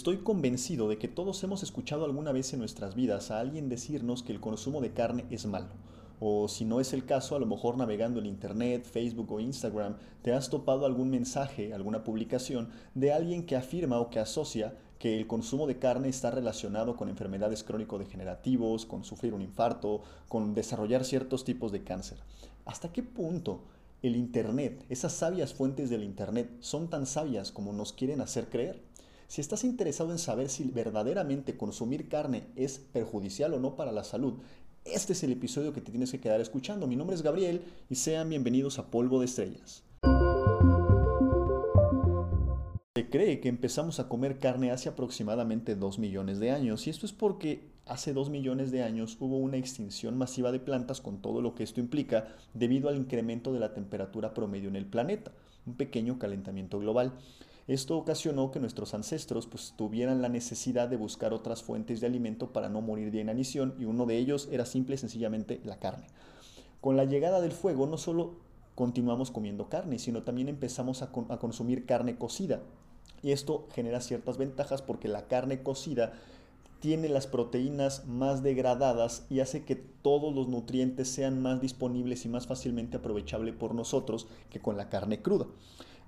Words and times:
Estoy 0.00 0.16
convencido 0.16 0.88
de 0.88 0.96
que 0.96 1.08
todos 1.08 1.44
hemos 1.44 1.62
escuchado 1.62 2.06
alguna 2.06 2.32
vez 2.32 2.54
en 2.54 2.60
nuestras 2.60 2.94
vidas 2.94 3.30
a 3.30 3.38
alguien 3.38 3.68
decirnos 3.68 4.22
que 4.22 4.32
el 4.32 4.40
consumo 4.40 4.80
de 4.80 4.94
carne 4.94 5.26
es 5.28 5.44
malo. 5.44 5.68
O 6.20 6.48
si 6.48 6.64
no 6.64 6.80
es 6.80 6.94
el 6.94 7.04
caso, 7.04 7.36
a 7.36 7.38
lo 7.38 7.44
mejor 7.44 7.76
navegando 7.76 8.18
en 8.18 8.24
Internet, 8.24 8.86
Facebook 8.90 9.30
o 9.30 9.40
Instagram, 9.40 9.98
te 10.22 10.32
has 10.32 10.48
topado 10.48 10.86
algún 10.86 11.10
mensaje, 11.10 11.74
alguna 11.74 12.02
publicación 12.02 12.70
de 12.94 13.12
alguien 13.12 13.44
que 13.44 13.56
afirma 13.56 14.00
o 14.00 14.08
que 14.08 14.20
asocia 14.20 14.74
que 14.98 15.18
el 15.18 15.26
consumo 15.26 15.66
de 15.66 15.78
carne 15.78 16.08
está 16.08 16.30
relacionado 16.30 16.96
con 16.96 17.10
enfermedades 17.10 17.62
crónico-degenerativos, 17.62 18.86
con 18.86 19.04
sufrir 19.04 19.34
un 19.34 19.42
infarto, 19.42 20.00
con 20.28 20.54
desarrollar 20.54 21.04
ciertos 21.04 21.44
tipos 21.44 21.72
de 21.72 21.84
cáncer. 21.84 22.16
¿Hasta 22.64 22.90
qué 22.90 23.02
punto 23.02 23.64
el 24.00 24.16
Internet, 24.16 24.82
esas 24.88 25.12
sabias 25.12 25.52
fuentes 25.52 25.90
del 25.90 26.04
Internet, 26.04 26.50
son 26.60 26.88
tan 26.88 27.04
sabias 27.04 27.52
como 27.52 27.74
nos 27.74 27.92
quieren 27.92 28.22
hacer 28.22 28.48
creer? 28.48 28.88
Si 29.30 29.40
estás 29.40 29.62
interesado 29.62 30.10
en 30.10 30.18
saber 30.18 30.48
si 30.48 30.64
verdaderamente 30.64 31.56
consumir 31.56 32.08
carne 32.08 32.48
es 32.56 32.80
perjudicial 32.80 33.54
o 33.54 33.60
no 33.60 33.76
para 33.76 33.92
la 33.92 34.02
salud, 34.02 34.40
este 34.84 35.12
es 35.12 35.22
el 35.22 35.30
episodio 35.30 35.72
que 35.72 35.80
te 35.80 35.92
tienes 35.92 36.10
que 36.10 36.18
quedar 36.18 36.40
escuchando. 36.40 36.88
Mi 36.88 36.96
nombre 36.96 37.14
es 37.14 37.22
Gabriel 37.22 37.62
y 37.88 37.94
sean 37.94 38.28
bienvenidos 38.28 38.80
a 38.80 38.90
Polvo 38.90 39.20
de 39.20 39.26
Estrellas. 39.26 39.84
Se 42.96 43.08
cree 43.08 43.38
que 43.38 43.48
empezamos 43.48 44.00
a 44.00 44.08
comer 44.08 44.40
carne 44.40 44.72
hace 44.72 44.88
aproximadamente 44.88 45.76
2 45.76 46.00
millones 46.00 46.40
de 46.40 46.50
años 46.50 46.88
y 46.88 46.90
esto 46.90 47.06
es 47.06 47.12
porque 47.12 47.70
hace 47.86 48.12
2 48.12 48.30
millones 48.30 48.72
de 48.72 48.82
años 48.82 49.16
hubo 49.20 49.38
una 49.38 49.58
extinción 49.58 50.18
masiva 50.18 50.50
de 50.50 50.58
plantas 50.58 51.00
con 51.00 51.22
todo 51.22 51.40
lo 51.40 51.54
que 51.54 51.62
esto 51.62 51.78
implica 51.78 52.26
debido 52.52 52.88
al 52.88 52.96
incremento 52.96 53.52
de 53.52 53.60
la 53.60 53.74
temperatura 53.74 54.34
promedio 54.34 54.68
en 54.68 54.74
el 54.74 54.86
planeta, 54.86 55.30
un 55.66 55.76
pequeño 55.76 56.18
calentamiento 56.18 56.80
global. 56.80 57.12
Esto 57.70 57.96
ocasionó 57.96 58.50
que 58.50 58.58
nuestros 58.58 58.94
ancestros 58.94 59.46
pues, 59.46 59.74
tuvieran 59.76 60.22
la 60.22 60.28
necesidad 60.28 60.88
de 60.88 60.96
buscar 60.96 61.32
otras 61.32 61.62
fuentes 61.62 62.00
de 62.00 62.08
alimento 62.08 62.52
para 62.52 62.68
no 62.68 62.80
morir 62.80 63.12
de 63.12 63.20
inanición 63.20 63.76
y 63.78 63.84
uno 63.84 64.06
de 64.06 64.18
ellos 64.18 64.48
era 64.50 64.66
simple 64.66 64.96
y 64.96 64.98
sencillamente 64.98 65.60
la 65.62 65.78
carne. 65.78 66.08
Con 66.80 66.96
la 66.96 67.04
llegada 67.04 67.40
del 67.40 67.52
fuego 67.52 67.86
no 67.86 67.96
solo 67.96 68.34
continuamos 68.74 69.30
comiendo 69.30 69.68
carne, 69.68 70.00
sino 70.00 70.24
también 70.24 70.48
empezamos 70.48 71.02
a, 71.02 71.12
a 71.28 71.38
consumir 71.38 71.86
carne 71.86 72.18
cocida. 72.18 72.60
Y 73.22 73.30
esto 73.30 73.68
genera 73.72 74.00
ciertas 74.00 74.36
ventajas 74.36 74.82
porque 74.82 75.06
la 75.06 75.28
carne 75.28 75.62
cocida 75.62 76.14
tiene 76.80 77.08
las 77.08 77.28
proteínas 77.28 78.04
más 78.04 78.42
degradadas 78.42 79.26
y 79.30 79.38
hace 79.38 79.64
que 79.64 79.76
todos 79.76 80.34
los 80.34 80.48
nutrientes 80.48 81.08
sean 81.08 81.40
más 81.40 81.60
disponibles 81.60 82.24
y 82.24 82.30
más 82.30 82.48
fácilmente 82.48 82.96
aprovechables 82.96 83.54
por 83.54 83.76
nosotros 83.76 84.26
que 84.50 84.58
con 84.58 84.76
la 84.76 84.88
carne 84.88 85.22
cruda. 85.22 85.46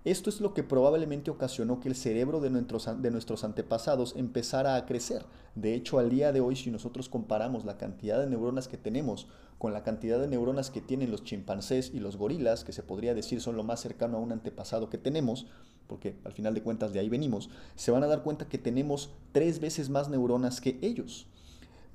Esto 0.04 0.30
es 0.30 0.40
lo 0.40 0.52
que 0.52 0.64
probablemente 0.64 1.30
ocasionó 1.30 1.78
que 1.78 1.88
el 1.88 1.94
cerebro 1.94 2.40
de 2.40 2.50
nuestros, 2.50 2.88
de 3.00 3.10
nuestros 3.12 3.44
antepasados 3.44 4.14
empezara 4.16 4.74
a 4.74 4.84
crecer. 4.84 5.24
De 5.54 5.74
hecho, 5.74 6.00
al 6.00 6.10
día 6.10 6.32
de 6.32 6.40
hoy, 6.40 6.56
si 6.56 6.72
nosotros 6.72 7.08
comparamos 7.08 7.64
la 7.64 7.78
cantidad 7.78 8.18
de 8.18 8.26
neuronas 8.26 8.66
que 8.66 8.76
tenemos 8.76 9.28
con 9.58 9.72
la 9.72 9.84
cantidad 9.84 10.18
de 10.18 10.26
neuronas 10.26 10.72
que 10.72 10.80
tienen 10.80 11.12
los 11.12 11.22
chimpancés 11.22 11.92
y 11.94 12.00
los 12.00 12.16
gorilas, 12.16 12.64
que 12.64 12.72
se 12.72 12.82
podría 12.82 13.14
decir 13.14 13.40
son 13.40 13.56
lo 13.56 13.62
más 13.62 13.78
cercano 13.78 14.16
a 14.16 14.20
un 14.20 14.32
antepasado 14.32 14.90
que 14.90 14.98
tenemos, 14.98 15.46
porque 15.86 16.16
al 16.24 16.32
final 16.32 16.54
de 16.54 16.62
cuentas 16.62 16.92
de 16.92 16.98
ahí 16.98 17.08
venimos, 17.08 17.48
se 17.76 17.92
van 17.92 18.02
a 18.02 18.08
dar 18.08 18.24
cuenta 18.24 18.48
que 18.48 18.58
tenemos 18.58 19.10
tres 19.30 19.60
veces 19.60 19.88
más 19.88 20.08
neuronas 20.08 20.60
que 20.60 20.80
ellos. 20.82 21.28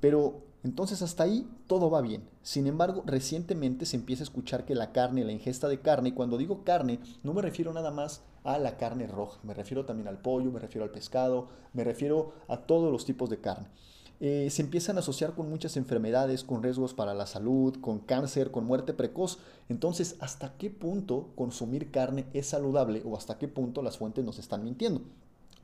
Pero 0.00 0.47
entonces 0.64 1.02
hasta 1.02 1.24
ahí 1.24 1.48
todo 1.66 1.90
va 1.90 2.00
bien. 2.00 2.28
Sin 2.42 2.66
embargo, 2.66 3.02
recientemente 3.06 3.86
se 3.86 3.96
empieza 3.96 4.22
a 4.22 4.24
escuchar 4.24 4.64
que 4.64 4.74
la 4.74 4.92
carne, 4.92 5.24
la 5.24 5.32
ingesta 5.32 5.68
de 5.68 5.80
carne, 5.80 6.10
y 6.10 6.12
cuando 6.12 6.38
digo 6.38 6.64
carne, 6.64 6.98
no 7.22 7.32
me 7.32 7.42
refiero 7.42 7.72
nada 7.72 7.90
más 7.90 8.22
a 8.44 8.58
la 8.58 8.76
carne 8.76 9.06
roja, 9.06 9.38
me 9.42 9.54
refiero 9.54 9.84
también 9.84 10.08
al 10.08 10.18
pollo, 10.18 10.50
me 10.50 10.60
refiero 10.60 10.84
al 10.84 10.90
pescado, 10.90 11.48
me 11.72 11.84
refiero 11.84 12.32
a 12.48 12.58
todos 12.58 12.90
los 12.90 13.04
tipos 13.04 13.30
de 13.30 13.40
carne. 13.40 13.68
Eh, 14.20 14.48
se 14.50 14.62
empiezan 14.62 14.96
a 14.96 15.00
asociar 15.00 15.34
con 15.34 15.48
muchas 15.48 15.76
enfermedades, 15.76 16.42
con 16.42 16.62
riesgos 16.62 16.92
para 16.92 17.14
la 17.14 17.26
salud, 17.26 17.76
con 17.80 18.00
cáncer, 18.00 18.50
con 18.50 18.64
muerte 18.64 18.92
precoz. 18.92 19.38
Entonces, 19.68 20.16
¿hasta 20.18 20.56
qué 20.58 20.70
punto 20.70 21.28
consumir 21.36 21.92
carne 21.92 22.26
es 22.32 22.48
saludable 22.48 23.02
o 23.04 23.16
hasta 23.16 23.38
qué 23.38 23.46
punto 23.46 23.80
las 23.80 23.98
fuentes 23.98 24.24
nos 24.24 24.40
están 24.40 24.64
mintiendo? 24.64 25.02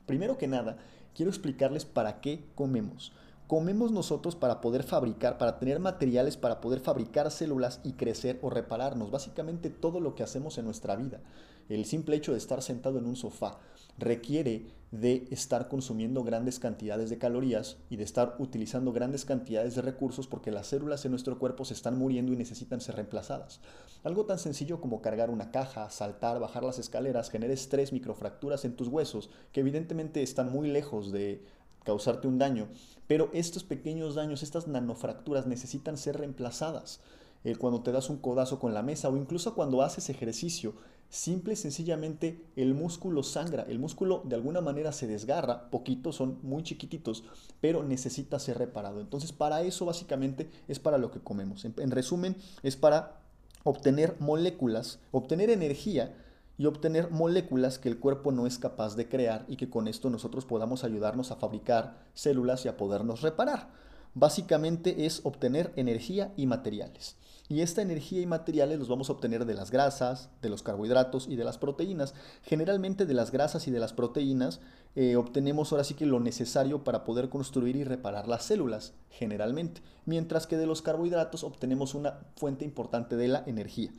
Primero 0.05 0.37
que 0.37 0.47
nada, 0.47 0.77
quiero 1.13 1.31
explicarles 1.31 1.83
para 1.83 2.21
qué 2.21 2.45
comemos 2.55 3.11
comemos 3.47 3.91
nosotros 3.91 4.35
para 4.35 4.61
poder 4.61 4.83
fabricar, 4.83 5.37
para 5.37 5.59
tener 5.59 5.79
materiales 5.79 6.37
para 6.37 6.61
poder 6.61 6.79
fabricar 6.79 7.31
células 7.31 7.79
y 7.83 7.93
crecer 7.93 8.39
o 8.41 8.49
repararnos. 8.49 9.11
Básicamente 9.11 9.69
todo 9.69 9.99
lo 9.99 10.15
que 10.15 10.23
hacemos 10.23 10.57
en 10.57 10.65
nuestra 10.65 10.95
vida. 10.95 11.21
El 11.69 11.85
simple 11.85 12.15
hecho 12.15 12.31
de 12.31 12.37
estar 12.37 12.61
sentado 12.61 12.99
en 12.99 13.05
un 13.05 13.15
sofá 13.15 13.59
requiere 13.97 14.67
de 14.91 15.27
estar 15.31 15.67
consumiendo 15.67 16.23
grandes 16.23 16.59
cantidades 16.59 17.09
de 17.09 17.17
calorías 17.17 17.77
y 17.89 17.97
de 17.97 18.03
estar 18.03 18.35
utilizando 18.39 18.93
grandes 18.93 19.25
cantidades 19.25 19.75
de 19.75 19.81
recursos 19.81 20.27
porque 20.27 20.51
las 20.51 20.67
células 20.67 21.03
en 21.05 21.11
nuestro 21.11 21.37
cuerpo 21.39 21.65
se 21.65 21.73
están 21.73 21.97
muriendo 21.97 22.31
y 22.31 22.37
necesitan 22.37 22.81
ser 22.81 22.95
reemplazadas. 22.95 23.59
Algo 24.03 24.25
tan 24.25 24.37
sencillo 24.39 24.79
como 24.79 25.01
cargar 25.01 25.29
una 25.31 25.51
caja, 25.51 25.89
saltar, 25.89 26.39
bajar 26.39 26.63
las 26.63 26.79
escaleras, 26.79 27.29
genera 27.29 27.53
estrés, 27.53 27.91
microfracturas 27.91 28.63
en 28.63 28.75
tus 28.75 28.87
huesos 28.87 29.29
que 29.51 29.61
evidentemente 29.61 30.21
están 30.21 30.51
muy 30.51 30.69
lejos 30.69 31.11
de 31.11 31.43
causarte 31.85 32.27
un 32.27 32.37
daño. 32.37 32.67
Pero 33.07 33.29
estos 33.33 33.63
pequeños 33.63 34.15
daños, 34.15 34.43
estas 34.43 34.67
nanofracturas 34.67 35.47
necesitan 35.47 35.97
ser 35.97 36.17
reemplazadas. 36.17 36.99
Eh, 37.45 37.55
cuando 37.55 37.81
te 37.81 37.91
das 37.91 38.09
un 38.09 38.17
codazo 38.17 38.59
con 38.59 38.73
la 38.73 38.81
mesa 38.81 39.07
o 39.07 39.15
incluso 39.15 39.53
cuando 39.53 39.83
haces 39.83 40.09
ejercicio, 40.09 40.73
simple 41.09 41.53
y 41.53 41.55
sencillamente 41.55 42.43
el 42.55 42.73
músculo 42.73 43.21
sangra, 43.21 43.63
el 43.69 43.77
músculo 43.77 44.23
de 44.25 44.35
alguna 44.35 44.61
manera 44.61 44.91
se 44.91 45.05
desgarra, 45.05 45.69
poquitos, 45.69 46.15
son 46.15 46.39
muy 46.41 46.63
chiquititos, 46.63 47.23
pero 47.61 47.83
necesita 47.83 48.39
ser 48.39 48.57
reparado. 48.57 48.99
Entonces 48.99 49.31
para 49.31 49.61
eso 49.61 49.85
básicamente 49.85 50.49
es 50.67 50.79
para 50.79 50.97
lo 50.97 51.11
que 51.11 51.19
comemos. 51.19 51.63
en 51.65 51.91
resumen, 51.91 52.35
es 52.63 52.75
para 52.75 53.21
obtener 53.63 54.15
moléculas, 54.19 54.99
obtener 55.11 55.51
energía 55.51 56.15
y 56.57 56.65
obtener 56.65 57.11
moléculas 57.11 57.79
que 57.79 57.89
el 57.89 57.99
cuerpo 57.99 58.31
no 58.31 58.47
es 58.47 58.57
capaz 58.59 58.95
de 58.95 59.09
crear 59.09 59.45
y 59.47 59.57
que 59.57 59.69
con 59.69 59.87
esto 59.87 60.09
nosotros 60.09 60.45
podamos 60.45 60.83
ayudarnos 60.83 61.31
a 61.31 61.35
fabricar 61.35 61.97
células 62.13 62.65
y 62.65 62.67
a 62.67 62.77
podernos 62.77 63.21
reparar. 63.21 63.69
Básicamente 64.13 65.05
es 65.05 65.21
obtener 65.25 65.73
energía 65.75 66.33
y 66.37 66.45
materiales. 66.45 67.17
Y 67.47 67.61
esta 67.61 67.83
energía 67.83 68.21
y 68.21 68.25
materiales 68.25 68.79
los 68.79 68.87
vamos 68.87 69.09
a 69.09 69.13
obtener 69.13 69.45
de 69.45 69.53
las 69.53 69.69
grasas, 69.69 70.29
de 70.41 70.49
los 70.49 70.63
carbohidratos 70.63 71.27
y 71.27 71.35
de 71.35 71.43
las 71.43 71.59
proteínas. 71.59 72.15
Generalmente 72.41 73.05
de 73.05 73.13
las 73.13 73.29
grasas 73.29 73.67
y 73.67 73.71
de 73.71 73.79
las 73.79 73.93
proteínas 73.93 74.61
eh, 74.95 75.15
obtenemos 75.15 75.71
ahora 75.71 75.83
sí 75.83 75.93
que 75.93 76.07
lo 76.07 76.19
necesario 76.19 76.83
para 76.83 77.03
poder 77.03 77.29
construir 77.29 77.75
y 77.75 77.83
reparar 77.83 78.27
las 78.27 78.45
células, 78.45 78.93
generalmente. 79.09 79.81
Mientras 80.05 80.47
que 80.47 80.57
de 80.57 80.65
los 80.65 80.81
carbohidratos 80.81 81.43
obtenemos 81.43 81.93
una 81.93 82.21
fuente 82.35 82.65
importante 82.65 83.15
de 83.15 83.27
la 83.27 83.43
energía. 83.45 83.91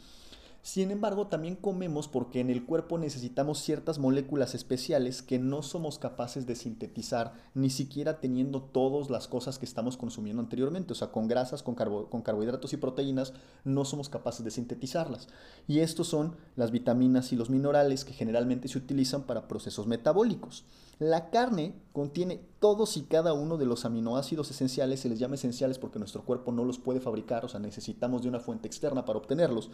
Sin 0.67 0.91
embargo, 0.91 1.29
también 1.29 1.55
comemos 1.55 2.09
porque 2.09 2.41
en 2.41 2.51
el 2.51 2.67
cuerpo 2.67 2.99
necesitamos 2.99 3.61
ciertas 3.61 4.01
moléculas 4.01 4.57
especiales 4.57 5.23
que 5.23 5.39
no 5.39 5.63
somos 5.63 6.01
capaces 6.01 6.45
de 6.45 6.57
sintetizar, 6.57 7.35
ni 7.55 7.71
siquiera 7.71 8.19
teniendo 8.19 8.63
todas 8.63 9.09
las 9.09 9.29
cosas 9.29 9.61
que 9.61 9.65
estamos 9.65 9.97
consumiendo 9.97 10.43
anteriormente. 10.43 10.93
O 10.93 10.97
sea, 10.97 11.13
con 11.13 11.29
grasas, 11.29 11.63
con, 11.63 11.77
con 11.77 12.21
carbohidratos 12.21 12.73
y 12.73 12.79
proteínas, 12.79 13.33
no 13.63 13.85
somos 13.85 14.09
capaces 14.09 14.45
de 14.45 14.51
sintetizarlas. 14.51 15.29
Y 15.69 15.79
estos 15.79 16.09
son 16.09 16.35
las 16.57 16.73
vitaminas 16.73 17.33
y 17.33 17.37
los 17.37 17.49
minerales 17.49 18.05
que 18.05 18.13
generalmente 18.13 18.67
se 18.67 18.79
utilizan 18.79 19.23
para 19.23 19.47
procesos 19.47 19.87
metabólicos. 19.87 20.65
La 20.99 21.31
carne 21.31 21.75
contiene 21.93 22.41
todos 22.59 22.97
y 22.97 23.03
cada 23.03 23.35
uno 23.35 23.57
de 23.57 23.67
los 23.67 23.85
aminoácidos 23.85 24.51
esenciales, 24.51 24.99
se 24.99 25.11
les 25.11 25.21
llama 25.21 25.37
esenciales 25.37 25.79
porque 25.79 26.01
nuestro 26.01 26.25
cuerpo 26.25 26.51
no 26.51 26.65
los 26.65 26.81
puede 26.81 27.01
fabricar, 27.01 27.45
o 27.45 27.49
sea, 27.49 27.61
necesitamos 27.61 28.23
de 28.23 28.31
una 28.31 28.41
fuente 28.41 28.67
externa 28.67 29.05
para 29.05 29.19
obtenerlos. 29.21 29.71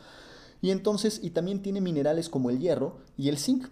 Y 0.62 0.70
entonces, 0.70 1.20
y 1.22 1.30
también 1.30 1.60
tiene 1.60 1.80
minerales 1.80 2.28
como 2.30 2.48
el 2.48 2.60
hierro 2.60 3.00
y 3.18 3.28
el 3.28 3.36
zinc, 3.36 3.66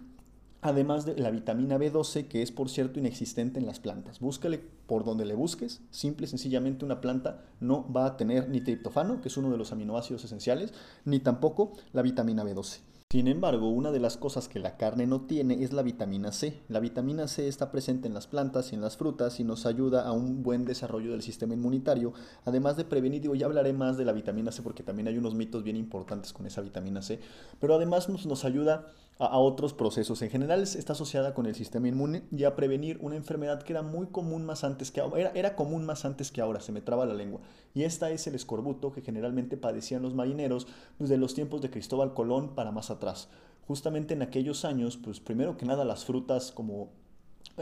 además 0.61 1.05
de 1.05 1.15
la 1.17 1.31
vitamina 1.31 1.77
B12, 1.77 2.27
que 2.27 2.41
es 2.41 2.51
por 2.51 2.69
cierto 2.69 2.99
inexistente 2.99 3.59
en 3.59 3.65
las 3.65 3.79
plantas. 3.79 4.19
Búscale 4.19 4.59
por 4.85 5.03
donde 5.03 5.25
le 5.25 5.33
busques, 5.33 5.81
simple 5.89 6.25
y 6.25 6.29
sencillamente 6.29 6.85
una 6.85 7.01
planta 7.01 7.45
no 7.61 7.91
va 7.91 8.05
a 8.05 8.17
tener 8.17 8.49
ni 8.49 8.61
triptofano, 8.61 9.21
que 9.21 9.29
es 9.29 9.37
uno 9.37 9.49
de 9.49 9.57
los 9.57 9.71
aminoácidos 9.71 10.25
esenciales, 10.25 10.73
ni 11.05 11.19
tampoco 11.19 11.71
la 11.93 12.01
vitamina 12.01 12.43
B12. 12.43 12.81
Sin 13.11 13.27
embargo, 13.27 13.67
una 13.67 13.91
de 13.91 13.99
las 13.99 14.15
cosas 14.15 14.47
que 14.47 14.57
la 14.57 14.77
carne 14.77 15.05
no 15.05 15.23
tiene 15.23 15.65
es 15.65 15.73
la 15.73 15.81
vitamina 15.81 16.31
C. 16.31 16.61
La 16.69 16.79
vitamina 16.79 17.27
C 17.27 17.49
está 17.49 17.69
presente 17.69 18.07
en 18.07 18.13
las 18.13 18.25
plantas 18.25 18.71
y 18.71 18.75
en 18.75 18.79
las 18.79 18.95
frutas 18.95 19.41
y 19.41 19.43
nos 19.43 19.65
ayuda 19.65 20.07
a 20.07 20.13
un 20.13 20.43
buen 20.43 20.63
desarrollo 20.63 21.11
del 21.11 21.21
sistema 21.21 21.53
inmunitario, 21.53 22.13
además 22.45 22.77
de 22.77 22.85
prevenir, 22.85 23.21
digo, 23.21 23.35
ya 23.35 23.47
hablaré 23.47 23.73
más 23.73 23.97
de 23.97 24.05
la 24.05 24.13
vitamina 24.13 24.53
C 24.53 24.61
porque 24.61 24.81
también 24.81 25.09
hay 25.09 25.17
unos 25.17 25.35
mitos 25.35 25.61
bien 25.61 25.75
importantes 25.75 26.31
con 26.31 26.45
esa 26.45 26.61
vitamina 26.61 27.01
C, 27.01 27.19
pero 27.59 27.75
además 27.75 28.07
nos, 28.07 28.45
ayuda 28.45 28.87
a, 29.19 29.37
otros 29.39 29.73
procesos. 29.73 30.21
En 30.21 30.29
general 30.29 30.61
está 30.61 30.93
asociada 30.93 31.33
con 31.33 31.47
el 31.47 31.55
sistema 31.55 31.89
inmune 31.89 32.23
y 32.31 32.45
a 32.45 32.55
prevenir 32.55 32.97
una 33.01 33.17
enfermedad 33.17 33.61
que 33.61 33.73
era 33.73 33.81
muy 33.81 34.07
común 34.07 34.45
más 34.45 34.63
antes 34.63 34.89
que 34.89 35.01
ahora, 35.01 35.19
era, 35.19 35.31
era 35.31 35.55
común 35.57 35.85
más 35.85 36.05
antes 36.05 36.31
que 36.31 36.39
ahora, 36.39 36.61
se 36.61 36.71
me 36.71 36.79
traba 36.79 37.05
la 37.05 37.13
lengua. 37.13 37.41
Y 37.73 37.83
esta 37.83 38.11
es 38.11 38.27
el 38.27 38.35
escorbuto 38.35 38.91
que 38.91 39.01
generalmente 39.01 39.57
padecían 39.57 40.01
los 40.01 40.13
marineros 40.13 40.67
desde 40.99 41.17
los 41.17 41.33
tiempos 41.33 41.61
de 41.61 41.69
Cristóbal 41.69 42.13
Colón 42.13 42.55
para 42.55 42.71
más 42.71 42.91
atrás. 42.91 43.29
Justamente 43.67 44.13
en 44.13 44.21
aquellos 44.21 44.65
años, 44.65 44.97
pues 44.97 45.19
primero 45.19 45.57
que 45.57 45.65
nada 45.65 45.85
las 45.85 46.05
frutas 46.05 46.51
como 46.51 46.89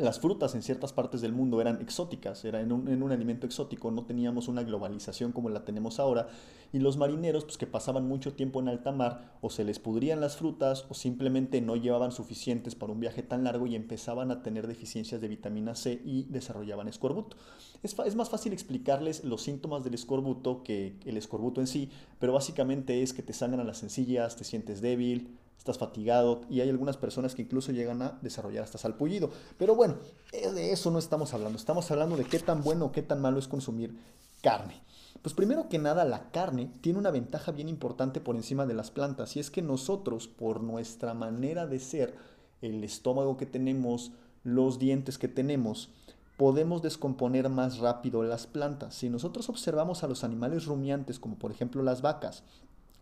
las 0.02 0.20
frutas 0.20 0.56
en 0.56 0.62
ciertas 0.62 0.94
partes 0.94 1.22
del 1.22 1.34
mundo 1.34 1.62
eran 1.62 1.82
exóticas, 1.82 2.44
era 2.46 2.62
en 2.62 2.72
un, 2.72 3.12
alimento 3.12 3.46
exótico, 3.46 3.92
no 3.92 4.06
teníamos 4.06 4.48
una 4.48 4.64
globalización 4.64 5.32
como 5.32 5.50
la 5.50 5.66
tenemos 5.66 6.00
ahora, 6.00 6.28
y 6.72 6.80
los 6.80 6.98
marineros 6.98 7.46
pues, 7.46 7.58
que 7.58 7.68
pasaban 7.68 8.08
mucho 8.08 8.34
tiempo 8.34 8.60
en 8.60 8.68
alta 8.68 8.92
mar 8.92 9.38
o 9.42 9.50
se 9.50 9.64
les 9.64 9.80
pudrían 9.80 10.22
las 10.22 10.38
frutas 10.38 10.86
o 10.90 10.94
simplemente 10.94 11.62
no 11.62 11.76
llevaban 11.76 12.12
suficientes 12.12 12.76
para 12.76 12.94
un 12.94 13.00
viaje 13.00 13.24
tan 13.24 13.44
largo 13.44 13.68
y 13.68 13.76
empezaban 13.76 14.32
a 14.32 14.44
tener 14.44 14.68
deficiencias 14.68 15.22
de 15.22 15.28
vitamina 15.28 15.76
C 15.76 16.02
y 16.06 16.24
desarrollaban 16.24 16.88
escorbuto. 16.88 17.38
Es, 17.82 17.96
es 18.06 18.16
más 18.16 18.30
fácil 18.30 18.54
explicarles 18.54 19.24
los 19.24 19.42
síntomas 19.42 19.84
del 19.84 19.94
escorbuto 19.94 20.64
que 20.64 20.98
el 21.06 21.18
escorbuto 21.18 21.62
en 21.62 21.68
sí, 21.68 21.90
pero 22.20 22.34
básicamente 22.34 23.02
es 23.02 23.14
que 23.14 23.24
te 23.24 23.34
sangran 23.34 23.66
las 23.66 23.78
sencillas, 23.78 24.36
te 24.36 24.44
sientes 24.44 24.82
débil, 24.82 25.38
estás 25.60 25.78
fatigado 25.78 26.42
y 26.50 26.62
hay 26.62 26.70
algunas 26.70 26.98
personas 26.98 27.36
que 27.36 27.44
incluso 27.44 27.72
llegan 27.72 28.02
a 28.02 28.18
desarrollar 28.22 28.64
hasta 28.64 28.78
salpullido. 28.78 29.30
Pero 29.58 29.76
bueno, 29.76 29.98
eh, 30.32 30.50
de 30.52 30.72
eso 30.72 30.90
no 30.90 30.98
estamos 30.98 31.34
hablando, 31.34 31.60
estamos 31.60 31.92
hablando 31.92 32.18
de 32.18 32.24
qué 32.26 32.40
tan 32.40 32.64
bueno 32.64 32.86
o 32.86 32.92
qué 32.92 33.04
tan 33.04 33.22
malo 33.22 33.38
es 33.38 33.48
consumir 33.48 33.96
carne. 34.42 34.82
Pues 35.22 35.36
primero 35.36 35.68
que 35.68 35.78
nada, 35.78 36.06
la 36.06 36.32
carne 36.32 36.72
tiene 36.82 36.98
una 36.98 37.12
ventaja 37.12 37.52
bien 37.52 37.68
importante 37.68 38.22
por 38.22 38.38
encima 38.38 38.66
de 38.66 38.74
las 38.74 38.90
plantas 38.90 39.36
y 39.36 39.42
es 39.42 39.52
que 39.52 39.62
nosotros, 39.62 40.30
por 40.30 40.64
nuestra 40.64 41.14
manera 41.14 41.68
de 41.68 41.80
ser, 41.80 42.16
el 42.62 42.84
estómago 42.84 43.36
que 43.36 43.46
tenemos, 43.46 44.14
los 44.44 44.80
dientes 44.80 45.18
que 45.18 45.28
tenemos, 45.28 45.90
podemos 46.38 46.82
descomponer 46.82 47.50
más 47.50 47.80
rápido 47.80 48.24
las 48.24 48.48
plantas. 48.48 48.96
Si 48.96 49.10
nosotros 49.10 49.50
observamos 49.50 50.06
a 50.06 50.08
los 50.08 50.24
animales 50.24 50.66
rumiantes, 50.66 51.20
como 51.20 51.36
por 51.38 51.52
ejemplo 51.52 51.84
las 51.84 52.02
vacas, 52.02 52.44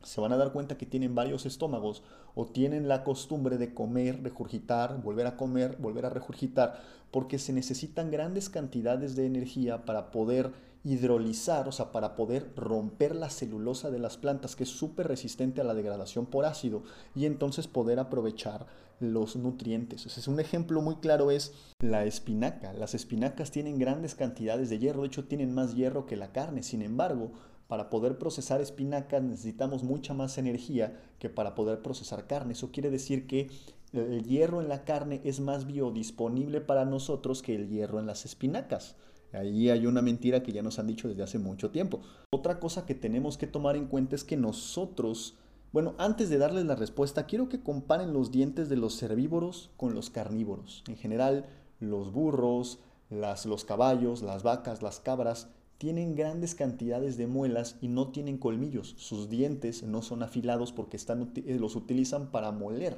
se 0.03 0.21
van 0.21 0.31
a 0.31 0.38
dar 0.38 0.51
cuenta 0.51 0.77
que 0.77 0.85
tienen 0.85 1.15
varios 1.15 1.45
estómagos 1.45 2.03
o 2.35 2.45
tienen 2.45 2.88
la 2.88 3.03
costumbre 3.03 3.57
de 3.57 3.73
comer, 3.73 4.21
regurgitar, 4.23 5.01
volver 5.01 5.27
a 5.27 5.38
comer, 5.38 5.75
volver 5.79 6.05
a 6.05 6.09
regurgitar, 6.09 6.81
porque 7.11 7.39
se 7.39 7.53
necesitan 7.53 8.11
grandes 8.11 8.49
cantidades 8.49 9.15
de 9.15 9.25
energía 9.25 9.85
para 9.85 10.11
poder 10.11 10.51
hidrolizar, 10.83 11.67
o 11.67 11.71
sea, 11.71 11.91
para 11.91 12.15
poder 12.15 12.53
romper 12.55 13.15
la 13.15 13.29
celulosa 13.29 13.89
de 13.91 13.99
las 13.99 14.17
plantas, 14.17 14.55
que 14.55 14.63
es 14.63 14.69
súper 14.69 15.07
resistente 15.07 15.61
a 15.61 15.63
la 15.63 15.73
degradación 15.73 16.25
por 16.25 16.45
ácido, 16.45 16.83
y 17.15 17.25
entonces 17.25 17.67
poder 17.67 17.99
aprovechar 17.99 18.67
los 18.99 19.35
nutrientes. 19.35 20.05
es 20.05 20.27
un 20.27 20.39
ejemplo 20.39 20.81
muy 20.81 20.95
claro 20.95 21.29
es 21.29 21.53
la 21.79 22.05
espinaca. 22.05 22.73
Las 22.73 22.95
espinacas 22.95 23.51
tienen 23.51 23.77
grandes 23.77 24.15
cantidades 24.15 24.69
de 24.69 24.79
hierro, 24.79 25.01
de 25.01 25.07
hecho 25.07 25.25
tienen 25.25 25.53
más 25.53 25.75
hierro 25.75 26.05
que 26.05 26.15
la 26.15 26.31
carne, 26.31 26.63
sin 26.63 26.81
embargo, 26.81 27.31
para 27.68 27.90
poder 27.90 28.18
procesar 28.18 28.62
espinacas 28.62 29.22
necesitamos 29.22 29.84
mucha 29.84 30.14
más 30.14 30.38
energía 30.38 31.00
que 31.19 31.30
para 31.30 31.56
poder 31.56 31.81
procesar 31.81 32.28
carne. 32.28 32.54
Eso 32.54 32.72
quiere 32.72 32.90
decir 32.90 33.28
que 33.28 33.50
el 33.94 34.24
hierro 34.24 34.62
en 34.62 34.69
la 34.69 34.84
carne 34.84 35.22
es 35.24 35.40
más 35.40 35.66
biodisponible 35.66 36.62
para 36.62 36.86
nosotros 36.86 37.42
que 37.42 37.56
el 37.56 37.69
hierro 37.69 38.00
en 38.00 38.06
las 38.06 38.25
espinacas. 38.25 38.96
Ahí 39.34 39.69
hay 39.69 39.86
una 39.86 40.02
mentira 40.02 40.42
que 40.42 40.54
ya 40.54 40.62
nos 40.62 40.80
han 40.80 40.88
dicho 40.88 41.08
desde 41.08 41.24
hace 41.24 41.40
mucho 41.40 41.72
tiempo. 41.72 42.02
Otra 42.31 42.60
cosa 42.60 42.86
que 42.86 42.96
tenemos 42.96 43.38
que 43.38 43.48
tomar 43.48 43.75
en 43.75 43.88
cuenta 43.88 44.16
es 44.16 44.24
que 44.24 44.38
nosotros, 44.38 45.38
bueno, 45.74 45.96
antes 45.98 46.30
de 46.30 46.38
darles 46.38 46.66
la 46.66 46.75
respuesta, 46.75 47.25
quiero 47.25 47.50
que 47.50 47.62
comparen 47.62 48.14
los 48.14 48.31
dientes 48.31 48.69
de 48.69 48.78
los 48.78 49.02
herbívoros 49.04 49.69
con 49.75 49.94
los 49.94 50.10
carnívoros. 50.10 50.84
En 50.88 50.96
general, 50.96 51.46
los 51.80 52.14
burros, 52.14 52.80
las, 53.10 53.46
los 53.46 53.66
caballos, 53.66 54.22
las 54.22 54.44
vacas, 54.44 54.81
las 54.81 55.00
cabras, 55.00 55.50
tienen 55.77 56.15
grandes 56.15 56.56
cantidades 56.56 57.18
de 57.18 57.27
muelas 57.27 57.77
y 57.81 57.88
no 57.88 58.09
tienen 58.09 58.38
colmillos. 58.38 58.95
Sus 58.97 59.29
dientes 59.29 59.83
no 59.83 60.01
son 60.01 60.24
afilados 60.24 60.71
porque 60.71 60.97
eh, 60.97 61.57
los 61.59 61.75
utilizan 61.75 62.31
para 62.31 62.51
moler, 62.51 62.97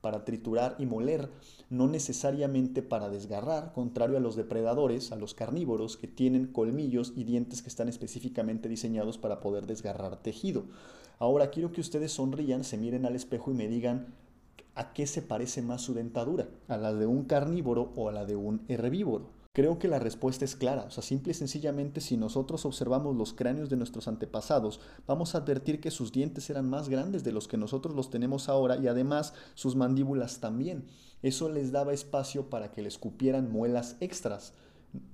para 0.00 0.24
triturar 0.24 0.76
y 0.78 0.86
moler, 0.86 1.28
no 1.68 1.88
necesariamente 1.88 2.82
para 2.82 3.08
desgarrar, 3.08 3.72
contrario 3.72 4.16
a 4.16 4.20
los 4.20 4.36
depredadores, 4.36 5.12
a 5.12 5.16
los 5.16 5.34
carnívoros, 5.34 5.96
que 5.96 6.08
tienen 6.08 6.46
colmillos 6.46 7.12
y 7.16 7.24
dientes 7.24 7.62
que 7.62 7.68
están 7.68 7.88
específicamente 7.88 8.68
diseñados 8.68 9.18
para 9.18 9.40
poder 9.40 9.66
desgarrar 9.66 10.16
tejido. 10.22 10.64
Ahora 11.18 11.50
quiero 11.50 11.72
que 11.72 11.80
ustedes 11.80 12.12
sonrían, 12.12 12.64
se 12.64 12.78
miren 12.78 13.04
al 13.04 13.14
espejo 13.16 13.50
y 13.50 13.54
me 13.54 13.68
digan 13.68 14.14
a 14.74 14.92
qué 14.92 15.06
se 15.06 15.20
parece 15.20 15.60
más 15.62 15.82
su 15.82 15.94
dentadura, 15.94 16.48
a 16.68 16.76
la 16.76 16.94
de 16.94 17.06
un 17.06 17.24
carnívoro 17.24 17.92
o 17.96 18.08
a 18.08 18.12
la 18.12 18.24
de 18.24 18.36
un 18.36 18.62
herbívoro. 18.68 19.39
Creo 19.52 19.80
que 19.80 19.88
la 19.88 19.98
respuesta 19.98 20.44
es 20.44 20.54
clara, 20.54 20.84
o 20.84 20.90
sea, 20.92 21.02
simple 21.02 21.32
y 21.32 21.34
sencillamente 21.34 22.00
si 22.00 22.16
nosotros 22.16 22.64
observamos 22.64 23.16
los 23.16 23.32
cráneos 23.32 23.68
de 23.68 23.76
nuestros 23.76 24.06
antepasados, 24.06 24.78
vamos 25.08 25.34
a 25.34 25.38
advertir 25.38 25.80
que 25.80 25.90
sus 25.90 26.12
dientes 26.12 26.48
eran 26.50 26.70
más 26.70 26.88
grandes 26.88 27.24
de 27.24 27.32
los 27.32 27.48
que 27.48 27.56
nosotros 27.56 27.96
los 27.96 28.10
tenemos 28.10 28.48
ahora 28.48 28.76
y 28.76 28.86
además 28.86 29.34
sus 29.54 29.74
mandíbulas 29.74 30.38
también. 30.38 30.86
Eso 31.22 31.48
les 31.48 31.72
daba 31.72 31.92
espacio 31.92 32.48
para 32.48 32.70
que 32.70 32.80
les 32.80 32.96
cupieran 32.96 33.50
muelas 33.50 33.96
extras 33.98 34.52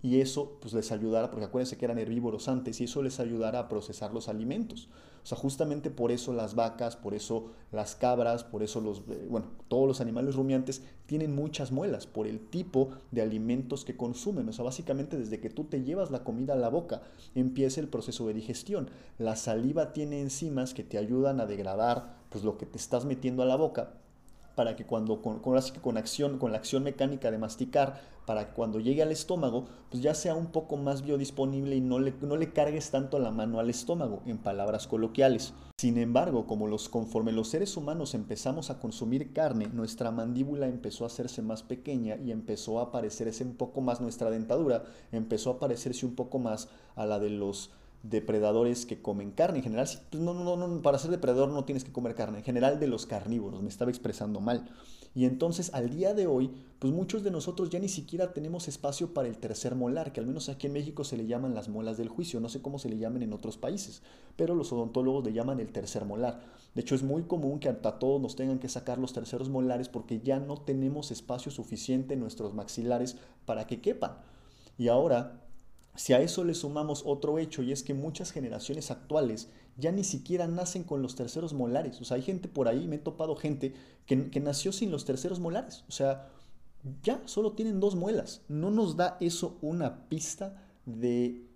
y 0.02 0.20
eso 0.20 0.58
pues 0.60 0.72
les 0.72 0.92
ayudara, 0.92 1.30
porque 1.30 1.46
acuérdense 1.46 1.76
que 1.76 1.84
eran 1.84 1.98
herbívoros 1.98 2.48
antes, 2.48 2.80
y 2.80 2.84
eso 2.84 3.02
les 3.02 3.20
ayudara 3.20 3.58
a 3.58 3.68
procesar 3.68 4.12
los 4.14 4.28
alimentos. 4.28 4.88
O 5.22 5.28
sea, 5.28 5.36
justamente 5.36 5.90
por 5.90 6.12
eso 6.12 6.32
las 6.32 6.54
vacas, 6.54 6.96
por 6.96 7.12
eso 7.12 7.50
las 7.72 7.96
cabras, 7.96 8.44
por 8.44 8.62
eso 8.62 8.80
los, 8.80 9.00
eh, 9.08 9.26
bueno, 9.28 9.48
todos 9.66 9.88
los 9.88 10.00
animales 10.00 10.36
rumiantes 10.36 10.82
tienen 11.06 11.34
muchas 11.34 11.72
muelas, 11.72 12.06
por 12.06 12.28
el 12.28 12.38
tipo 12.38 12.90
de 13.10 13.22
alimentos 13.22 13.84
que 13.84 13.96
consumen. 13.96 14.48
O 14.48 14.52
sea, 14.52 14.64
básicamente 14.64 15.18
desde 15.18 15.40
que 15.40 15.50
tú 15.50 15.64
te 15.64 15.82
llevas 15.82 16.12
la 16.12 16.22
comida 16.22 16.52
a 16.52 16.56
la 16.56 16.68
boca, 16.68 17.02
empieza 17.34 17.80
el 17.80 17.88
proceso 17.88 18.28
de 18.28 18.34
digestión. 18.34 18.88
La 19.18 19.34
saliva 19.34 19.92
tiene 19.92 20.20
enzimas 20.20 20.74
que 20.74 20.84
te 20.84 20.96
ayudan 20.96 21.40
a 21.40 21.46
degradar 21.46 22.14
pues 22.30 22.44
lo 22.44 22.56
que 22.56 22.66
te 22.66 22.78
estás 22.78 23.04
metiendo 23.04 23.42
a 23.42 23.46
la 23.46 23.56
boca 23.56 23.94
para 24.56 24.74
que 24.74 24.86
cuando 24.86 25.22
con, 25.22 25.38
con, 25.38 25.56
acción, 25.96 26.38
con 26.38 26.50
la 26.50 26.58
acción 26.58 26.82
mecánica 26.82 27.30
de 27.30 27.38
masticar, 27.38 28.00
para 28.24 28.48
que 28.48 28.54
cuando 28.54 28.80
llegue 28.80 29.02
al 29.02 29.12
estómago, 29.12 29.66
pues 29.90 30.02
ya 30.02 30.14
sea 30.14 30.34
un 30.34 30.46
poco 30.46 30.76
más 30.76 31.02
biodisponible 31.02 31.76
y 31.76 31.80
no 31.80 32.00
le, 32.00 32.12
no 32.22 32.36
le 32.36 32.52
cargues 32.52 32.90
tanto 32.90 33.20
la 33.20 33.30
mano 33.30 33.60
al 33.60 33.70
estómago, 33.70 34.22
en 34.26 34.38
palabras 34.38 34.88
coloquiales. 34.88 35.52
Sin 35.78 35.98
embargo, 35.98 36.46
como 36.46 36.66
los, 36.66 36.88
conforme 36.88 37.32
los 37.32 37.48
seres 37.48 37.76
humanos 37.76 38.14
empezamos 38.14 38.70
a 38.70 38.80
consumir 38.80 39.34
carne, 39.34 39.68
nuestra 39.68 40.10
mandíbula 40.10 40.66
empezó 40.66 41.04
a 41.04 41.08
hacerse 41.08 41.42
más 41.42 41.62
pequeña 41.62 42.16
y 42.16 42.32
empezó 42.32 42.80
a 42.80 42.90
parecerse 42.90 43.44
un 43.44 43.54
poco 43.54 43.82
más 43.82 44.00
nuestra 44.00 44.30
dentadura, 44.30 44.84
empezó 45.12 45.50
a 45.50 45.58
parecerse 45.60 46.06
un 46.06 46.14
poco 46.14 46.38
más 46.38 46.68
a 46.96 47.04
la 47.04 47.18
de 47.20 47.30
los 47.30 47.70
depredadores 48.10 48.86
que 48.86 49.00
comen 49.00 49.30
carne. 49.30 49.58
En 49.58 49.64
general, 49.64 49.88
no, 50.12 50.34
no, 50.34 50.56
no, 50.56 50.82
para 50.82 50.98
ser 50.98 51.10
depredador 51.10 51.48
no 51.50 51.64
tienes 51.64 51.84
que 51.84 51.92
comer 51.92 52.14
carne. 52.14 52.38
En 52.38 52.44
general 52.44 52.78
de 52.78 52.86
los 52.86 53.06
carnívoros, 53.06 53.62
me 53.62 53.68
estaba 53.68 53.90
expresando 53.90 54.40
mal. 54.40 54.68
Y 55.14 55.24
entonces 55.24 55.72
al 55.72 55.88
día 55.88 56.12
de 56.12 56.26
hoy, 56.26 56.50
pues 56.78 56.92
muchos 56.92 57.24
de 57.24 57.30
nosotros 57.30 57.70
ya 57.70 57.78
ni 57.78 57.88
siquiera 57.88 58.34
tenemos 58.34 58.68
espacio 58.68 59.14
para 59.14 59.28
el 59.28 59.38
tercer 59.38 59.74
molar, 59.74 60.12
que 60.12 60.20
al 60.20 60.26
menos 60.26 60.50
aquí 60.50 60.66
en 60.66 60.74
México 60.74 61.04
se 61.04 61.16
le 61.16 61.26
llaman 61.26 61.54
las 61.54 61.70
muelas 61.70 61.96
del 61.96 62.10
juicio, 62.10 62.38
no 62.38 62.50
sé 62.50 62.60
cómo 62.60 62.78
se 62.78 62.90
le 62.90 62.98
llaman 62.98 63.22
en 63.22 63.32
otros 63.32 63.56
países, 63.56 64.02
pero 64.36 64.54
los 64.54 64.72
odontólogos 64.72 65.24
le 65.24 65.32
llaman 65.32 65.58
el 65.58 65.72
tercer 65.72 66.04
molar. 66.04 66.42
De 66.74 66.82
hecho 66.82 66.94
es 66.94 67.02
muy 67.02 67.22
común 67.22 67.60
que 67.60 67.70
a 67.70 67.80
todos 67.80 68.20
nos 68.20 68.36
tengan 68.36 68.58
que 68.58 68.68
sacar 68.68 68.98
los 68.98 69.14
terceros 69.14 69.48
molares 69.48 69.88
porque 69.88 70.20
ya 70.20 70.38
no 70.38 70.58
tenemos 70.58 71.10
espacio 71.10 71.50
suficiente 71.50 72.12
en 72.12 72.20
nuestros 72.20 72.52
maxilares 72.52 73.16
para 73.46 73.66
que 73.66 73.80
quepan. 73.80 74.18
Y 74.76 74.88
ahora 74.88 75.45
si 75.96 76.12
a 76.12 76.20
eso 76.20 76.44
le 76.44 76.54
sumamos 76.54 77.02
otro 77.06 77.38
hecho 77.38 77.62
y 77.62 77.72
es 77.72 77.82
que 77.82 77.94
muchas 77.94 78.30
generaciones 78.30 78.90
actuales 78.90 79.48
ya 79.76 79.92
ni 79.92 80.04
siquiera 80.04 80.46
nacen 80.46 80.84
con 80.84 81.02
los 81.02 81.16
terceros 81.16 81.52
molares. 81.52 82.00
O 82.00 82.04
sea, 82.04 82.16
hay 82.16 82.22
gente 82.22 82.48
por 82.48 82.68
ahí, 82.68 82.86
me 82.86 82.96
he 82.96 82.98
topado 83.00 83.36
gente 83.36 83.74
que, 84.06 84.30
que, 84.30 84.40
nació 84.40 84.72
sin 84.72 84.90
los 84.90 85.04
terceros 85.04 85.40
molares. 85.40 85.84
O 85.88 85.92
sea, 85.92 86.28
ya 87.02 87.20
solo 87.26 87.52
tienen 87.52 87.80
dos 87.80 87.94
muelas. 87.94 88.42
¿No 88.48 88.70
nos 88.70 88.96
da 88.96 89.16
eso 89.20 89.58
una 89.60 90.08
pista 90.08 90.62
de 90.86 91.46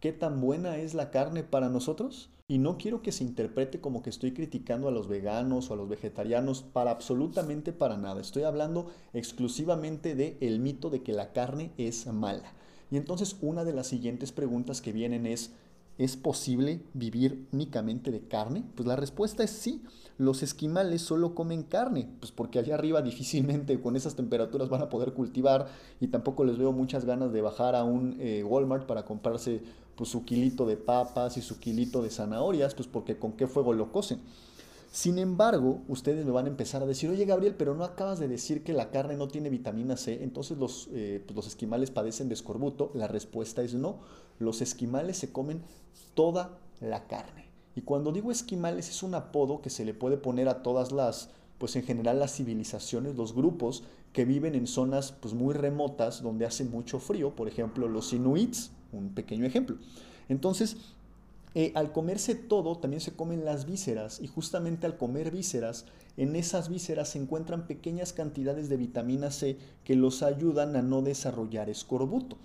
qué 0.00 0.12
tan 0.12 0.40
buena 0.40 0.78
es 0.78 0.94
la 0.94 1.10
carne 1.10 1.42
para 1.42 1.68
nosotros? 1.68 2.30
Y 2.50 2.56
no 2.56 2.78
quiero 2.78 3.02
que 3.02 3.12
se 3.12 3.24
interprete 3.24 3.78
como 3.78 4.02
que 4.02 4.08
estoy 4.08 4.32
criticando 4.32 4.88
a 4.88 4.90
los 4.90 5.06
veganos 5.06 5.70
o 5.70 5.74
a 5.74 5.76
los 5.76 5.88
vegetarianos 5.88 6.62
para 6.62 6.90
absolutamente 6.90 7.74
para 7.74 7.98
nada. 7.98 8.22
Estoy 8.22 8.44
hablando 8.44 8.90
exclusivamente 9.12 10.14
de 10.14 10.38
el 10.40 10.58
mito 10.58 10.88
de 10.88 11.02
que 11.02 11.12
la 11.12 11.34
carne 11.34 11.72
es 11.76 12.06
mala. 12.06 12.54
Y 12.90 12.96
entonces 12.96 13.36
una 13.40 13.64
de 13.64 13.72
las 13.72 13.86
siguientes 13.86 14.32
preguntas 14.32 14.80
que 14.80 14.92
vienen 14.92 15.26
es, 15.26 15.52
¿es 15.98 16.16
posible 16.16 16.80
vivir 16.94 17.46
únicamente 17.52 18.10
de 18.10 18.20
carne? 18.20 18.64
Pues 18.74 18.86
la 18.86 18.96
respuesta 18.96 19.42
es 19.42 19.50
sí. 19.50 19.82
Los 20.16 20.42
esquimales 20.42 21.02
solo 21.02 21.34
comen 21.34 21.62
carne, 21.62 22.08
pues 22.20 22.32
porque 22.32 22.58
allá 22.58 22.74
arriba 22.74 23.02
difícilmente 23.02 23.80
con 23.80 23.96
esas 23.96 24.14
temperaturas 24.14 24.68
van 24.68 24.82
a 24.82 24.88
poder 24.88 25.12
cultivar 25.12 25.68
y 26.00 26.08
tampoco 26.08 26.44
les 26.44 26.58
veo 26.58 26.72
muchas 26.72 27.04
ganas 27.04 27.32
de 27.32 27.42
bajar 27.42 27.74
a 27.74 27.84
un 27.84 28.16
eh, 28.20 28.42
Walmart 28.44 28.86
para 28.86 29.04
comprarse 29.04 29.62
pues, 29.96 30.08
su 30.10 30.24
kilito 30.24 30.66
de 30.66 30.76
papas 30.76 31.36
y 31.36 31.42
su 31.42 31.58
kilito 31.58 32.02
de 32.02 32.10
zanahorias, 32.10 32.74
pues 32.74 32.88
porque 32.88 33.18
con 33.18 33.32
qué 33.32 33.46
fuego 33.46 33.72
lo 33.72 33.92
cocen. 33.92 34.20
Sin 34.90 35.18
embargo, 35.18 35.82
ustedes 35.86 36.24
me 36.24 36.32
van 36.32 36.46
a 36.46 36.48
empezar 36.48 36.82
a 36.82 36.86
decir, 36.86 37.10
oye 37.10 37.26
Gabriel, 37.26 37.54
pero 37.56 37.74
no 37.74 37.84
acabas 37.84 38.18
de 38.18 38.26
decir 38.26 38.64
que 38.64 38.72
la 38.72 38.90
carne 38.90 39.16
no 39.16 39.28
tiene 39.28 39.50
vitamina 39.50 39.96
C, 39.96 40.22
entonces 40.22 40.56
los, 40.56 40.88
eh, 40.92 41.22
pues 41.24 41.36
los 41.36 41.46
esquimales 41.46 41.90
padecen 41.90 42.28
de 42.28 42.34
escorbuto. 42.34 42.90
La 42.94 43.06
respuesta 43.06 43.62
es 43.62 43.74
no, 43.74 43.98
los 44.38 44.62
esquimales 44.62 45.18
se 45.18 45.30
comen 45.30 45.62
toda 46.14 46.58
la 46.80 47.06
carne. 47.06 47.48
Y 47.74 47.82
cuando 47.82 48.12
digo 48.12 48.32
esquimales 48.32 48.88
es 48.88 49.02
un 49.02 49.14
apodo 49.14 49.60
que 49.60 49.70
se 49.70 49.84
le 49.84 49.94
puede 49.94 50.16
poner 50.16 50.48
a 50.48 50.62
todas 50.62 50.90
las, 50.90 51.28
pues 51.58 51.76
en 51.76 51.82
general 51.82 52.18
las 52.18 52.34
civilizaciones, 52.34 53.14
los 53.14 53.34
grupos 53.34 53.84
que 54.12 54.24
viven 54.24 54.54
en 54.54 54.66
zonas 54.66 55.12
pues, 55.12 55.34
muy 55.34 55.54
remotas 55.54 56.22
donde 56.22 56.46
hace 56.46 56.64
mucho 56.64 56.98
frío, 56.98 57.36
por 57.36 57.46
ejemplo 57.46 57.88
los 57.88 58.12
inuits, 58.12 58.72
un 58.92 59.10
pequeño 59.10 59.44
ejemplo. 59.44 59.76
Entonces, 60.28 60.76
eh, 61.54 61.72
al 61.74 61.92
comerse 61.92 62.34
todo, 62.34 62.78
también 62.78 63.00
se 63.00 63.14
comen 63.14 63.44
las 63.44 63.66
vísceras 63.66 64.20
y 64.20 64.26
justamente 64.26 64.86
al 64.86 64.96
comer 64.96 65.30
vísceras, 65.30 65.86
en 66.16 66.36
esas 66.36 66.68
vísceras 66.68 67.10
se 67.10 67.18
encuentran 67.18 67.66
pequeñas 67.66 68.12
cantidades 68.12 68.68
de 68.68 68.76
vitamina 68.76 69.30
C 69.30 69.56
que 69.84 69.96
los 69.96 70.22
ayudan 70.22 70.76
a 70.76 70.82
no 70.82 71.02
desarrollar 71.02 71.70
escorbuto. 71.70 72.36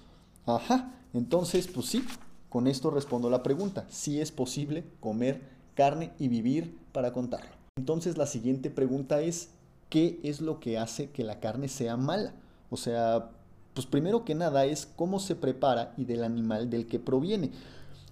Ajá, 0.45 0.93
entonces, 1.13 1.67
pues 1.67 1.87
sí, 1.87 2.03
con 2.49 2.67
esto 2.67 2.91
respondo 2.91 3.29
la 3.29 3.43
pregunta. 3.43 3.85
Si 3.89 4.21
es 4.21 4.31
posible 4.31 4.83
comer 4.99 5.41
carne 5.75 6.11
y 6.19 6.27
vivir 6.27 6.77
para 6.91 7.11
contarlo. 7.13 7.49
Entonces 7.75 8.17
la 8.17 8.27
siguiente 8.27 8.69
pregunta 8.69 9.21
es, 9.21 9.49
¿qué 9.89 10.19
es 10.23 10.41
lo 10.41 10.59
que 10.59 10.77
hace 10.77 11.09
que 11.09 11.23
la 11.23 11.39
carne 11.39 11.67
sea 11.67 11.97
mala? 11.97 12.33
O 12.69 12.77
sea, 12.77 13.31
pues 13.73 13.87
primero 13.87 14.23
que 14.23 14.35
nada 14.35 14.65
es 14.65 14.85
cómo 14.85 15.19
se 15.19 15.35
prepara 15.35 15.93
y 15.97 16.05
del 16.05 16.23
animal 16.23 16.69
del 16.69 16.85
que 16.85 16.99
proviene. 16.99 17.49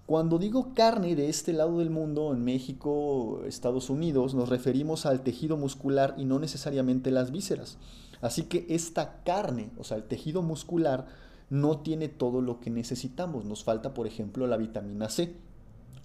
Cuando 0.05 0.39
digo 0.39 0.73
carne 0.73 1.15
de 1.15 1.29
este 1.29 1.53
lado 1.53 1.79
del 1.79 1.89
mundo, 1.89 2.33
en 2.33 2.43
México, 2.43 3.41
Estados 3.45 3.89
Unidos, 3.89 4.33
nos 4.33 4.49
referimos 4.49 5.05
al 5.05 5.21
tejido 5.21 5.57
muscular 5.57 6.15
y 6.17 6.25
no 6.25 6.39
necesariamente 6.39 7.11
las 7.11 7.31
vísceras. 7.31 7.77
Así 8.19 8.43
que 8.43 8.65
esta 8.69 9.23
carne, 9.23 9.71
o 9.77 9.83
sea, 9.83 9.97
el 9.97 10.03
tejido 10.03 10.41
muscular, 10.41 11.07
no 11.49 11.79
tiene 11.79 12.07
todo 12.07 12.41
lo 12.41 12.59
que 12.59 12.69
necesitamos. 12.69 13.45
Nos 13.45 13.63
falta, 13.63 13.93
por 13.93 14.07
ejemplo, 14.07 14.47
la 14.47 14.57
vitamina 14.57 15.09
C. 15.09 15.35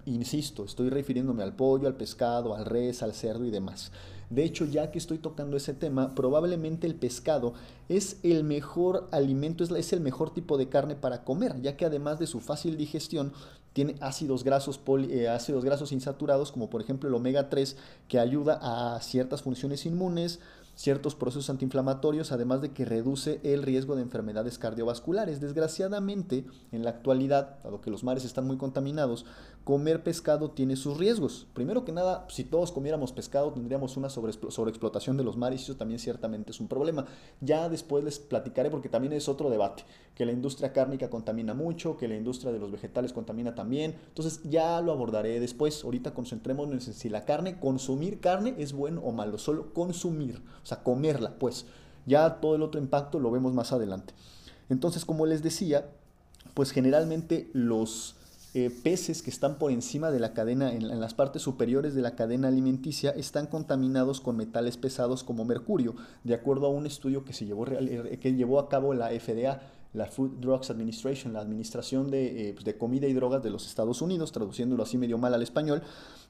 Insisto, 0.06 0.64
estoy 0.64 0.88
refiriéndome 0.88 1.42
al 1.42 1.54
pollo, 1.54 1.88
al 1.88 1.96
pescado, 1.96 2.54
al 2.54 2.64
res, 2.64 3.02
al 3.02 3.12
cerdo 3.12 3.44
y 3.44 3.50
demás. 3.50 3.90
De 4.30 4.44
hecho, 4.44 4.64
ya 4.64 4.90
que 4.90 4.98
estoy 4.98 5.18
tocando 5.18 5.56
ese 5.56 5.72
tema, 5.72 6.14
probablemente 6.14 6.86
el 6.86 6.94
pescado 6.94 7.54
es 7.88 8.18
el 8.22 8.44
mejor 8.44 9.08
alimento, 9.12 9.62
es, 9.62 9.92
el 9.92 10.00
mejor 10.00 10.30
tipo 10.30 10.58
de 10.58 10.68
carne 10.68 10.96
para 10.96 11.24
comer, 11.24 11.60
ya 11.60 11.76
que 11.76 11.84
además 11.84 12.18
de 12.18 12.26
su 12.26 12.40
fácil 12.40 12.76
digestión, 12.76 13.32
tiene 13.76 13.96
ácidos 14.00 14.42
grasos, 14.42 14.80
eh, 15.10 15.28
ácidos 15.28 15.62
grasos 15.62 15.92
insaturados, 15.92 16.50
como 16.50 16.70
por 16.70 16.80
ejemplo 16.80 17.10
el 17.10 17.14
omega 17.14 17.50
3, 17.50 17.76
que 18.08 18.18
ayuda 18.18 18.58
a 18.62 18.98
ciertas 19.02 19.42
funciones 19.42 19.84
inmunes, 19.84 20.40
ciertos 20.74 21.14
procesos 21.14 21.50
antiinflamatorios, 21.50 22.32
además 22.32 22.62
de 22.62 22.70
que 22.70 22.86
reduce 22.86 23.38
el 23.42 23.62
riesgo 23.62 23.94
de 23.94 24.00
enfermedades 24.00 24.56
cardiovasculares. 24.56 25.42
Desgraciadamente, 25.42 26.46
en 26.72 26.84
la 26.84 26.90
actualidad, 26.90 27.58
dado 27.62 27.82
que 27.82 27.90
los 27.90 28.02
mares 28.02 28.24
están 28.24 28.46
muy 28.46 28.56
contaminados, 28.56 29.26
comer 29.66 30.04
pescado 30.04 30.52
tiene 30.52 30.76
sus 30.76 30.96
riesgos. 30.96 31.48
Primero 31.52 31.84
que 31.84 31.90
nada, 31.90 32.24
si 32.30 32.44
todos 32.44 32.70
comiéramos 32.70 33.10
pescado, 33.10 33.52
tendríamos 33.52 33.96
una 33.96 34.08
sobreexplotación 34.08 35.16
de 35.16 35.24
los 35.24 35.36
mares 35.36 35.62
y 35.62 35.64
eso 35.64 35.74
también 35.74 35.98
ciertamente 35.98 36.52
es 36.52 36.60
un 36.60 36.68
problema. 36.68 37.04
Ya 37.40 37.68
después 37.68 38.04
les 38.04 38.20
platicaré 38.20 38.70
porque 38.70 38.88
también 38.88 39.12
es 39.12 39.28
otro 39.28 39.50
debate, 39.50 39.82
que 40.14 40.24
la 40.24 40.30
industria 40.30 40.72
cárnica 40.72 41.10
contamina 41.10 41.52
mucho, 41.52 41.96
que 41.96 42.06
la 42.06 42.14
industria 42.14 42.52
de 42.52 42.60
los 42.60 42.70
vegetales 42.70 43.12
contamina 43.12 43.56
también. 43.56 43.96
Entonces 44.06 44.40
ya 44.44 44.80
lo 44.80 44.92
abordaré 44.92 45.40
después. 45.40 45.82
Ahorita 45.82 46.14
concentrémonos 46.14 46.86
en 46.86 46.94
si 46.94 47.08
la 47.08 47.24
carne, 47.24 47.58
consumir 47.58 48.20
carne 48.20 48.54
es 48.58 48.72
bueno 48.72 49.00
o 49.00 49.10
malo, 49.10 49.36
solo 49.36 49.74
consumir 49.74 50.44
o 50.62 50.66
sea, 50.66 50.84
comerla, 50.84 51.40
pues. 51.40 51.66
Ya 52.06 52.38
todo 52.40 52.54
el 52.54 52.62
otro 52.62 52.80
impacto 52.80 53.18
lo 53.18 53.32
vemos 53.32 53.52
más 53.52 53.72
adelante. 53.72 54.14
Entonces, 54.68 55.04
como 55.04 55.26
les 55.26 55.42
decía, 55.42 55.90
pues 56.54 56.70
generalmente 56.70 57.50
los 57.52 58.14
eh, 58.58 58.70
peces 58.70 59.20
que 59.20 59.28
están 59.28 59.58
por 59.58 59.70
encima 59.70 60.10
de 60.10 60.18
la 60.18 60.32
cadena, 60.32 60.72
en, 60.72 60.98
las 60.98 61.12
partes 61.12 61.42
superiores 61.42 61.94
de 61.94 62.00
la 62.00 62.14
cadena 62.14 62.48
alimenticia, 62.48 63.10
están 63.10 63.48
contaminados 63.48 64.22
con 64.22 64.38
metales 64.38 64.78
pesados 64.78 65.22
como 65.24 65.44
mercurio, 65.44 65.94
de 66.24 66.32
acuerdo 66.32 66.64
a 66.64 66.70
un 66.70 66.86
estudio 66.86 67.22
que, 67.22 67.34
se 67.34 67.44
llevó, 67.44 67.66
eh, 67.68 68.18
que 68.18 68.32
llevó 68.32 68.58
a 68.58 68.70
cabo 68.70 68.94
la 68.94 69.10
FDA 69.10 69.60
la 69.92 70.06
Food 70.06 70.40
Drugs 70.40 70.70
Administration, 70.70 71.32
la 71.34 71.40
Administración 71.40 72.10
de, 72.10 72.48
eh, 72.48 72.52
pues, 72.54 72.64
de, 72.64 72.76
Comida 72.76 73.06
y 73.06 73.12
Drogas 73.12 73.42
de 73.42 73.50
los 73.50 73.66
Estados 73.66 74.00
Unidos, 74.00 74.32
traduciéndolo 74.32 74.82
así 74.82 74.96
medio 74.96 75.18
mal 75.18 75.34
al 75.34 75.42
español, 75.42 75.82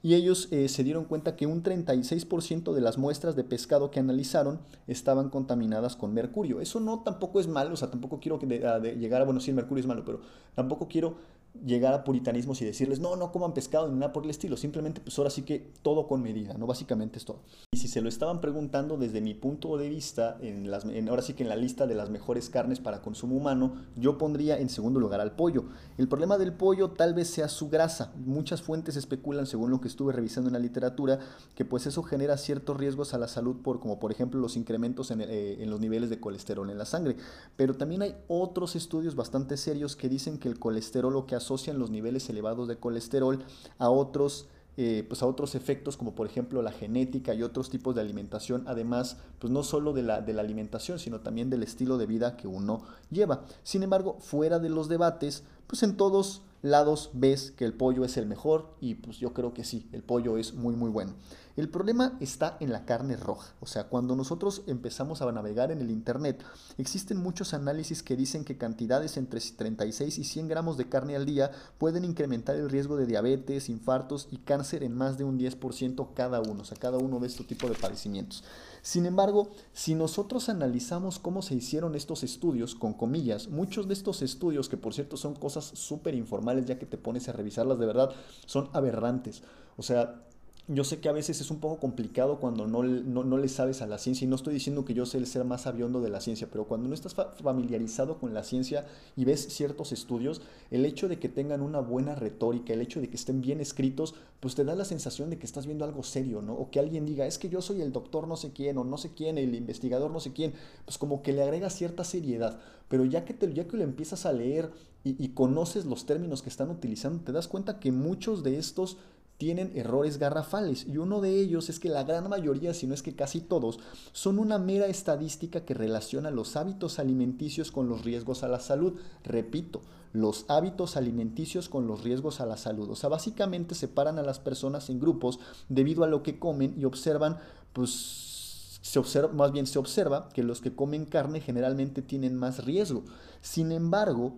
y 0.03 0.15
ellos 0.15 0.49
se 0.51 0.85
dieron 0.85 1.05
cuenta 1.05 1.35
que 1.35 1.47
un 1.47 1.65
36% 1.65 2.75
de 2.75 2.81
las 2.81 2.97
muestras 2.99 3.35
de 3.35 3.43
pescado 3.43 3.91
que 3.91 3.99
analizaron 3.99 4.61
estaban 4.87 5.31
contaminadas 5.31 5.97
con 5.97 6.15
mercurio. 6.15 6.61
Eso 6.61 6.79
no 6.79 7.01
tampoco 7.01 7.41
es 7.41 7.49
malo, 7.49 7.75
o 7.75 7.77
sea, 7.77 7.91
tampoco 7.91 8.21
quiero 8.21 8.39
que 8.39 8.47
llegar 8.47 9.23
a, 9.23 9.25
bueno, 9.25 9.41
sí, 9.41 9.51
el 9.51 9.57
mercurio 9.57 9.81
es 9.81 9.87
malo, 9.87 10.05
pero 10.05 10.21
tampoco 10.55 10.87
quiero 10.87 11.17
llegar 11.65 11.95
a 11.95 12.05
puritanismos 12.05 12.61
y 12.63 12.65
decirles, 12.65 13.01
no, 13.01 13.17
no 13.17 13.33
coman 13.33 13.55
pescado 13.55 13.89
ni 13.89 13.99
nada 13.99 14.13
por 14.13 14.25
el 14.25 14.31
estilo, 14.31 14.57
simplemente 14.57 15.01
pues 15.01 15.17
ahora 15.19 15.31
sí 15.31 15.43
que 15.43 15.73
todo 15.83 16.07
con 16.07 16.23
medida, 16.23 16.55
¿no? 16.55 16.67
Básicamente 16.67 17.19
es 17.19 17.25
todo. 17.25 17.41
Y 17.73 17.79
si 17.79 17.89
se 17.89 18.01
lo 18.01 18.09
estaban 18.09 18.41
preguntando 18.41 18.97
desde 18.97 19.21
mi 19.21 19.35
punto 19.35 19.77
de 19.77 19.89
vista, 19.89 20.37
en 20.41 20.71
las, 20.71 20.85
ahora 21.09 21.23
sí 21.23 21.35
que 21.35 21.43
en 21.43 21.49
la 21.49 21.57
lista 21.57 21.87
de 21.87 21.95
las 21.95 22.11
mejores 22.11 22.51
carnes 22.51 22.81
para 22.81 23.03
consumo 23.03 23.37
humano, 23.37 23.75
yo 23.97 24.19
pondría 24.19 24.59
en 24.59 24.69
segundo 24.69 25.01
lugar 25.01 25.21
al 25.21 25.33
pollo. 25.33 25.65
El 25.99 26.09
problema 26.09 26.39
del 26.39 26.53
pollo 26.53 26.91
tal 26.91 27.15
vez 27.15 27.29
sea 27.29 27.49
su 27.49 27.69
grasa. 27.69 28.13
Muchas 28.17 28.63
fuentes 28.63 28.97
especulan, 28.97 29.47
según 29.47 29.71
lo 29.71 29.81
que 29.81 29.89
estuve 29.89 30.13
revisando 30.13 30.49
en 30.49 30.55
la 30.55 30.59
literatura, 30.59 31.19
que 31.55 31.65
pues 31.65 31.87
eso 31.87 32.03
genera 32.03 32.37
ciertos 32.37 32.77
riesgos 32.77 33.15
a 33.15 33.19
la 33.19 33.29
salud, 33.29 33.57
por, 33.63 33.81
como 33.81 33.99
por 33.99 34.13
ejemplo 34.13 34.41
los 34.41 34.57
incrementos 34.57 35.11
en, 35.11 35.23
eh, 35.23 35.65
los 35.67 35.81
niveles 35.81 36.11
de 36.11 36.21
colesterol 36.21 36.69
en 36.71 36.79
la 36.79 36.85
sangre. 36.85 37.17
Pero 37.57 37.75
también 37.75 38.03
hay 38.03 38.15
otros 38.29 38.77
estudios 38.77 39.15
bastante 39.15 39.57
serios 39.57 39.97
que 39.97 40.09
dicen 40.09 40.39
que 40.39 40.49
el 40.49 40.59
colesterol 40.59 41.13
lo 41.13 41.27
que 41.27 41.35
hace 41.35 41.46
asocian 41.47 41.79
los 41.79 41.91
niveles 41.91 42.29
elevados 42.29 42.67
de 42.67 42.77
colesterol 42.77 43.45
a 43.79 43.89
otros 43.89 44.49
eh, 44.79 45.07
pues 45.09 45.23
a 45.23 45.27
otros 45.27 45.55
efectos 45.55 45.97
como 45.97 46.15
por 46.15 46.27
ejemplo 46.27 46.61
la 46.61 46.71
genética 46.71 47.33
y 47.33 47.43
otros 47.43 47.71
tipos 47.71 47.95
de 47.95 48.03
alimentación, 48.03 48.65
además 48.67 49.17
pues 49.39 49.51
no 49.51 49.63
solo 49.63 49.95
de 49.95 50.03
la, 50.03 50.21
de 50.21 50.35
la 50.35 50.43
alimentación, 50.43 50.99
sino 50.99 51.21
también 51.21 51.49
del 51.49 51.63
estilo 51.63 51.97
de 51.97 52.05
vida 52.05 52.37
que 52.37 52.47
uno 52.47 52.83
lleva. 53.11 53.45
Sin 53.63 53.83
embargo, 53.83 54.19
fuera 54.21 54.59
de 54.59 54.69
los 54.69 54.91
debates, 54.91 55.45
pues 55.67 55.83
en 55.83 55.97
todos 55.97 56.43
lados 56.63 57.11
ves 57.13 57.53
que 57.53 57.65
el 57.65 57.75
pollo 57.75 58.05
es 58.05 58.17
el 58.17 58.27
mejor 58.27 58.75
y 58.81 58.97
pues 58.97 59.19
yo 59.19 59.33
creo 59.33 59.55
que 59.55 59.65
sí, 59.65 59.89
el 59.93 60.03
pollo 60.03 60.39
es 60.39 60.55
muy 60.55 60.75
muy 60.75 60.91
bueno. 60.91 61.15
El 61.57 61.71
problema 61.71 62.19
está 62.21 62.59
en 62.61 62.71
la 62.71 62.85
carne 62.85 63.17
roja, 63.17 63.55
o 63.61 63.67
sea, 63.67 63.85
cuando 63.85 64.15
nosotros 64.15 64.63
empezamos 64.67 65.23
a 65.23 65.33
navegar 65.33 65.71
en 65.71 65.81
el 65.81 65.91
Internet, 65.91 66.45
existen 66.77 67.17
muchos 67.17 67.55
análisis 67.55 68.03
que 68.03 68.15
dicen 68.15 68.45
que 68.45 68.59
cantidades 68.59 69.17
entre 69.17 69.41
36 69.41 70.19
y 70.19 70.25
100 70.25 70.49
gramos 70.49 70.77
de 70.77 70.91
carne 70.91 71.17
al 71.17 71.25
día 71.25 71.51
pueden 71.79 72.05
incrementar 72.05 72.57
el 72.57 72.69
riesgo 72.69 72.97
de 72.97 73.07
diabetes, 73.07 73.71
infartos 73.71 74.29
y 74.31 74.37
cáncer 74.37 74.83
en 74.83 74.95
más 74.95 75.17
de 75.17 75.25
un 75.25 75.39
10% 75.39 76.13
cada 76.13 76.41
uno, 76.43 76.61
o 76.61 76.65
sea, 76.67 76.77
cada 76.77 76.99
uno 76.99 77.21
de 77.21 77.29
estos 77.29 77.47
tipos 77.47 77.71
de 77.71 77.77
padecimientos. 77.77 78.45
Sin 78.87 79.05
embargo, 79.05 79.51
si 79.73 79.97
nosotros 79.97 80.49
analizamos 80.49 81.19
cómo 81.19 81.43
se 81.43 81.57
hicieron 81.57 81.97
estos 81.97 82.23
estudios, 82.23 82.77
con 82.77 82.95
comillas, 82.95 83.49
muchos 83.49 83.89
de 83.89 83.95
estos 83.95 84.23
estudios, 84.23 84.69
que 84.69 84.77
por 84.77 84.95
cierto 84.95 85.17
son 85.17 85.35
cosas 85.35 85.65
súper 85.65 86.15
informales 86.15 86.67
ya 86.67 86.79
que 86.79 86.87
te 86.87 86.97
pones 86.97 87.29
a 87.29 87.33
revisarlas 87.33 87.81
de 87.81 87.87
verdad, 87.87 88.11
son 88.47 88.71
aberrantes. 88.75 89.43
O 89.77 89.83
sea, 89.83 90.23
yo 90.69 90.83
sé 90.83 90.99
que 90.99 91.09
a 91.09 91.13
veces 91.13 91.41
es 91.41 91.51
un 91.53 91.61
poco 91.61 91.79
complicado 91.79 92.41
cuando 92.41 92.67
no, 92.67 92.83
no, 92.83 93.39
le 93.39 93.49
sabes 93.49 93.83
a 93.83 93.87
la 93.87 93.99
ciencia 93.99 94.25
y 94.25 94.29
no 94.29 94.35
estoy 94.35 94.53
diciendo 94.55 94.85
que 94.85 94.95
yo 94.95 95.07
sé 95.07 95.19
el 95.19 95.27
ser 95.29 95.45
más 95.45 95.63
sabiondo 95.63 96.01
de 96.01 96.11
la 96.11 96.21
ciencia, 96.21 96.49
pero 96.51 96.67
cuando 96.67 96.89
no 96.89 96.95
estás 96.95 97.15
familiarizado 97.41 98.19
con 98.19 98.35
la 98.35 98.43
ciencia 98.43 98.85
y 99.15 99.25
ves 99.25 99.47
ciertos 99.49 99.93
estudios, 99.93 100.43
el 100.73 100.85
hecho 100.85 101.07
de 101.09 101.21
que 101.21 101.29
tengan 101.29 101.61
una 101.61 101.79
buena 101.79 102.17
retórica, 102.17 102.73
el 102.73 102.81
hecho 102.81 103.01
de 103.01 103.09
que 103.09 103.15
estén 103.15 103.41
bien 103.41 103.61
escritos, 103.61 104.17
pues 104.41 104.57
te 104.57 104.65
da 104.65 104.75
la 104.75 104.85
sensación 104.85 105.31
de 105.31 105.39
que 105.39 105.47
estás 105.47 105.67
viendo 105.67 105.85
algo 105.85 106.03
serio, 106.03 106.43
¿no? 106.43 106.55
O 106.55 106.71
que 106.71 106.81
alguien 106.81 107.07
diga, 107.07 107.27
es 107.27 107.39
que 107.39 107.49
yo 107.49 107.63
soy 107.63 107.81
el 107.81 107.93
doctor 107.93 108.27
no 108.27 108.37
sé 108.37 108.53
quién 108.53 108.77
o 108.79 108.83
no 108.83 108.99
sé 108.99 109.13
quién, 109.15 109.39
el 109.39 109.55
investigador 109.55 110.11
no 110.11 110.19
sé 110.19 110.33
quién, 110.33 110.53
pues 110.85 110.99
como 110.99 111.23
que 111.23 111.33
le 111.33 111.45
agrega 111.45 111.71
cierta 111.71 112.03
seriedad, 112.03 112.59
pero 112.89 113.05
ya 113.05 113.25
que, 113.25 113.35
te, 113.35 113.53
ya 113.55 113.69
que 113.69 113.77
lo 113.77 113.85
empiezas 113.85 114.27
a 114.27 114.33
leer 114.33 114.73
y, 115.05 115.23
y 115.25 115.29
conoces 115.29 115.85
los 115.85 116.07
términos 116.07 116.43
que 116.43 116.49
están 116.49 116.71
utilizando, 116.71 117.23
te 117.23 117.31
das 117.31 117.47
cuenta 117.47 117.79
que 117.79 117.93
muchos 117.93 118.43
de 118.43 118.59
estos 118.59 118.99
tienen 119.39 119.73
errores 119.75 120.19
garrafales 120.19 120.87
y 120.87 120.97
uno 120.97 121.21
de 121.21 121.39
ellos 121.39 121.69
es 121.69 121.79
que 121.79 121.89
la 121.89 122.05
gran 122.05 122.29
mayoría, 122.29 122.73
si 122.73 122.87
no 122.87 122.95
es 122.95 123.03
que 123.03 123.15
casi 123.15 123.41
todos, 123.41 123.79
son 124.13 124.39
una 124.39 124.59
mera 124.59 124.87
estadística 124.87 125.65
que 125.65 125.75
relaciona 125.75 126.31
los 126.31 126.57
hábitos 126.57 126.99
alimenticios 126.99 127.71
con 127.71 127.89
los 127.89 128.05
riesgos 128.05 128.43
a 128.43 128.49
la 128.49 128.61
salud. 128.61 128.99
Repito, 129.25 129.83
los 130.13 130.47
hábitos 130.49 130.97
alimenticios 130.97 131.69
con 131.69 131.87
los 131.87 132.03
riesgos 132.03 132.41
a 132.41 132.47
la 132.47 132.57
salud. 132.57 132.89
O 132.91 132.97
sea, 132.97 133.11
básicamente 133.11 133.75
separan 133.75 134.19
a 134.19 134.23
las 134.23 134.39
personas 134.39 134.89
en 134.89 135.01
grupos 135.01 135.39
debido 135.69 136.05
a 136.05 136.09
lo 136.09 136.23
que 136.23 136.39
comen 136.39 136.75
y 136.79 136.85
observan, 136.85 137.39
pues 137.75 138.79
se 138.81 138.99
observa, 138.99 139.33
más 139.33 139.53
bien 139.53 139.67
se 139.67 139.79
observa 139.79 140.31
que 140.31 140.43
los 140.43 140.63
que 140.63 140.75
comen 140.75 141.05
carne 141.05 141.41
generalmente 141.41 142.01
tienen 142.01 142.37
más 142.37 142.65
riesgo. 142.65 143.05
Sin 143.43 143.73
embargo, 143.73 144.35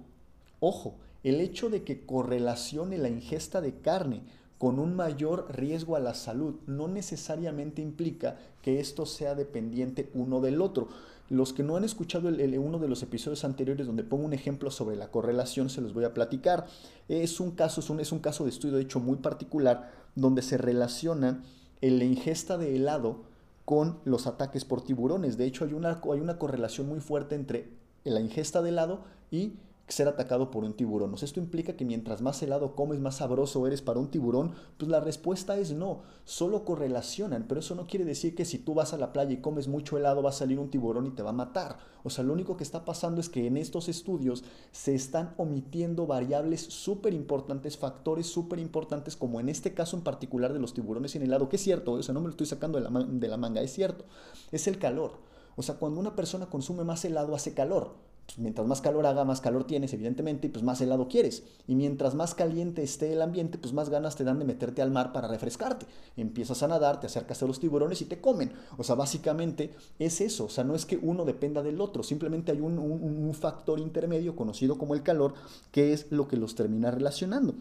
ojo, 0.58 0.96
el 1.22 1.40
hecho 1.40 1.70
de 1.70 1.84
que 1.84 2.04
correlacione 2.04 2.98
la 2.98 3.08
ingesta 3.08 3.60
de 3.60 3.74
carne 3.80 4.22
con 4.58 4.78
un 4.78 4.94
mayor 4.96 5.46
riesgo 5.50 5.96
a 5.96 6.00
la 6.00 6.14
salud. 6.14 6.56
No 6.66 6.88
necesariamente 6.88 7.80
implica 7.80 8.36
que 8.62 8.80
esto 8.80 9.06
sea 9.06 9.34
dependiente 9.34 10.10
uno 10.14 10.40
del 10.40 10.60
otro. 10.60 10.88
Los 11.30 11.52
que 11.52 11.62
no 11.62 11.76
han 11.76 11.84
escuchado 11.84 12.28
el, 12.28 12.58
uno 12.58 12.78
de 12.78 12.88
los 12.88 13.02
episodios 13.02 13.44
anteriores 13.44 13.86
donde 13.86 14.02
pongo 14.02 14.24
un 14.24 14.32
ejemplo 14.32 14.70
sobre 14.70 14.96
la 14.96 15.10
correlación, 15.10 15.70
se 15.70 15.80
los 15.80 15.94
voy 15.94 16.04
a 16.04 16.14
platicar. 16.14 16.66
Es 17.08 17.38
un 17.38 17.52
caso, 17.52 17.80
es 17.80 17.90
un, 17.90 18.00
es 18.00 18.12
un 18.12 18.18
caso 18.18 18.44
de 18.44 18.50
estudio 18.50 18.76
de 18.76 18.82
hecho 18.82 18.98
muy 18.98 19.16
particular 19.16 19.92
donde 20.14 20.42
se 20.42 20.58
relaciona 20.58 21.42
la 21.80 22.04
ingesta 22.04 22.58
de 22.58 22.74
helado 22.74 23.22
con 23.64 23.98
los 24.04 24.26
ataques 24.26 24.64
por 24.64 24.82
tiburones. 24.82 25.36
De 25.36 25.44
hecho, 25.44 25.64
hay 25.64 25.74
una, 25.74 26.00
hay 26.12 26.20
una 26.20 26.38
correlación 26.38 26.88
muy 26.88 27.00
fuerte 27.00 27.34
entre 27.34 27.68
la 28.04 28.20
ingesta 28.20 28.62
de 28.62 28.70
helado 28.70 29.04
y 29.30 29.52
ser 29.88 30.06
atacado 30.08 30.50
por 30.50 30.64
un 30.64 30.74
tiburón. 30.74 31.14
esto 31.20 31.40
implica 31.40 31.76
que 31.76 31.84
mientras 31.84 32.20
más 32.20 32.42
helado 32.42 32.74
comes, 32.74 33.00
más 33.00 33.16
sabroso 33.16 33.66
eres 33.66 33.82
para 33.82 33.98
un 33.98 34.10
tiburón. 34.10 34.52
Pues 34.76 34.90
la 34.90 35.00
respuesta 35.00 35.56
es 35.58 35.72
no, 35.72 36.02
solo 36.24 36.64
correlacionan, 36.64 37.46
pero 37.48 37.60
eso 37.60 37.74
no 37.74 37.86
quiere 37.86 38.04
decir 38.04 38.34
que 38.34 38.44
si 38.44 38.58
tú 38.58 38.74
vas 38.74 38.92
a 38.92 38.98
la 38.98 39.12
playa 39.12 39.32
y 39.32 39.40
comes 39.40 39.66
mucho 39.66 39.96
helado 39.96 40.22
va 40.22 40.30
a 40.30 40.32
salir 40.32 40.58
un 40.58 40.70
tiburón 40.70 41.06
y 41.06 41.10
te 41.10 41.22
va 41.22 41.30
a 41.30 41.34
matar. 41.34 41.78
O 42.04 42.10
sea, 42.10 42.24
lo 42.24 42.32
único 42.32 42.56
que 42.56 42.64
está 42.64 42.84
pasando 42.84 43.20
es 43.20 43.28
que 43.28 43.46
en 43.46 43.56
estos 43.56 43.88
estudios 43.88 44.44
se 44.72 44.94
están 44.94 45.34
omitiendo 45.36 46.06
variables 46.06 46.60
súper 46.60 47.14
importantes, 47.14 47.76
factores 47.76 48.26
súper 48.26 48.58
importantes, 48.58 49.16
como 49.16 49.40
en 49.40 49.48
este 49.48 49.74
caso 49.74 49.96
en 49.96 50.02
particular 50.02 50.52
de 50.52 50.58
los 50.58 50.74
tiburones 50.74 51.16
en 51.16 51.22
helado, 51.22 51.48
que 51.48 51.56
es 51.56 51.62
cierto, 51.62 51.92
o 51.92 52.02
sea, 52.02 52.14
no 52.14 52.20
me 52.20 52.26
lo 52.26 52.30
estoy 52.30 52.46
sacando 52.46 52.80
de 52.80 52.88
la, 52.88 53.04
de 53.04 53.28
la 53.28 53.36
manga, 53.36 53.62
es 53.62 53.72
cierto, 53.72 54.04
es 54.52 54.66
el 54.68 54.78
calor. 54.78 55.12
O 55.56 55.62
sea, 55.62 55.74
cuando 55.76 55.98
una 55.98 56.14
persona 56.14 56.46
consume 56.46 56.84
más 56.84 57.04
helado 57.04 57.34
hace 57.34 57.52
calor. 57.52 57.96
Pues, 58.28 58.38
mientras 58.38 58.66
más 58.66 58.82
calor 58.82 59.06
haga, 59.06 59.24
más 59.24 59.40
calor 59.40 59.64
tienes, 59.64 59.94
evidentemente, 59.94 60.48
y 60.48 60.50
pues 60.50 60.62
más 60.62 60.82
helado 60.82 61.08
quieres. 61.08 61.44
Y 61.66 61.74
mientras 61.74 62.14
más 62.14 62.34
caliente 62.34 62.82
esté 62.82 63.14
el 63.14 63.22
ambiente, 63.22 63.56
pues 63.56 63.72
más 63.72 63.88
ganas 63.88 64.16
te 64.16 64.24
dan 64.24 64.38
de 64.38 64.44
meterte 64.44 64.82
al 64.82 64.90
mar 64.90 65.14
para 65.14 65.28
refrescarte. 65.28 65.86
Empiezas 66.14 66.62
a 66.62 66.68
nadar, 66.68 67.00
te 67.00 67.06
acercas 67.06 67.42
a 67.42 67.46
los 67.46 67.58
tiburones 67.58 68.02
y 68.02 68.04
te 68.04 68.20
comen. 68.20 68.52
O 68.76 68.84
sea, 68.84 68.96
básicamente 68.96 69.74
es 69.98 70.20
eso. 70.20 70.44
O 70.44 70.48
sea, 70.50 70.62
no 70.62 70.74
es 70.74 70.84
que 70.84 70.98
uno 70.98 71.24
dependa 71.24 71.62
del 71.62 71.80
otro, 71.80 72.02
simplemente 72.02 72.52
hay 72.52 72.60
un, 72.60 72.78
un 72.78 73.34
factor 73.34 73.80
intermedio 73.80 74.36
conocido 74.36 74.76
como 74.76 74.94
el 74.94 75.02
calor, 75.02 75.32
que 75.72 75.94
es 75.94 76.12
lo 76.12 76.28
que 76.28 76.36
los 76.36 76.54
termina 76.54 76.90
relacionando. 76.90 77.54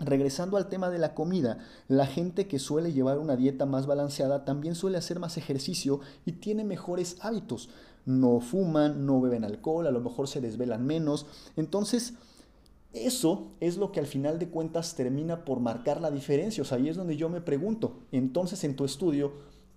Regresando 0.00 0.56
al 0.56 0.68
tema 0.68 0.90
de 0.90 0.98
la 0.98 1.14
comida, 1.14 1.58
la 1.88 2.06
gente 2.06 2.46
que 2.46 2.60
suele 2.60 2.92
llevar 2.92 3.18
una 3.18 3.34
dieta 3.36 3.66
más 3.66 3.86
balanceada 3.86 4.44
también 4.44 4.76
suele 4.76 4.98
hacer 4.98 5.18
más 5.18 5.36
ejercicio 5.36 6.00
y 6.24 6.32
tiene 6.32 6.62
mejores 6.62 7.16
hábitos 7.20 7.68
no 8.08 8.40
fuman, 8.40 9.04
no 9.04 9.20
beben 9.20 9.44
alcohol, 9.44 9.86
a 9.86 9.90
lo 9.90 10.00
mejor 10.00 10.28
se 10.28 10.40
desvelan 10.40 10.86
menos. 10.86 11.26
Entonces, 11.56 12.14
eso 12.94 13.52
es 13.60 13.76
lo 13.76 13.92
que 13.92 14.00
al 14.00 14.06
final 14.06 14.38
de 14.38 14.48
cuentas 14.48 14.94
termina 14.94 15.44
por 15.44 15.60
marcar 15.60 16.00
la 16.00 16.10
diferencia. 16.10 16.62
O 16.62 16.64
sea, 16.64 16.78
ahí 16.78 16.88
es 16.88 16.96
donde 16.96 17.18
yo 17.18 17.28
me 17.28 17.42
pregunto, 17.42 17.98
entonces 18.10 18.64
en 18.64 18.76
tu 18.76 18.86
estudio, 18.86 19.32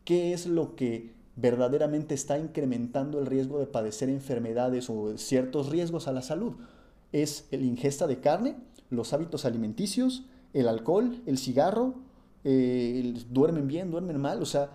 ¿qué 0.05 0.31
es 0.31 0.45
lo 0.45 0.77
que 0.77 1.13
verdaderamente 1.35 2.15
está 2.15 2.39
incrementando 2.39 3.19
el 3.19 3.25
riesgo 3.25 3.59
de 3.59 3.67
padecer 3.67 4.09
enfermedades 4.09 4.89
o 4.89 5.17
ciertos 5.17 5.67
riesgos 5.67 6.07
a 6.07 6.13
la 6.13 6.21
salud? 6.21 6.53
¿Es 7.11 7.49
el 7.51 7.65
ingesta 7.65 8.07
de 8.07 8.21
carne, 8.21 8.55
los 8.89 9.11
hábitos 9.11 9.43
alimenticios, 9.43 10.23
el 10.53 10.69
alcohol, 10.69 11.21
el 11.25 11.37
cigarro? 11.37 11.95
Eh, 12.45 13.13
¿Duermen 13.29 13.67
bien, 13.67 13.91
duermen 13.91 14.21
mal? 14.21 14.41
O 14.41 14.45
sea, 14.45 14.71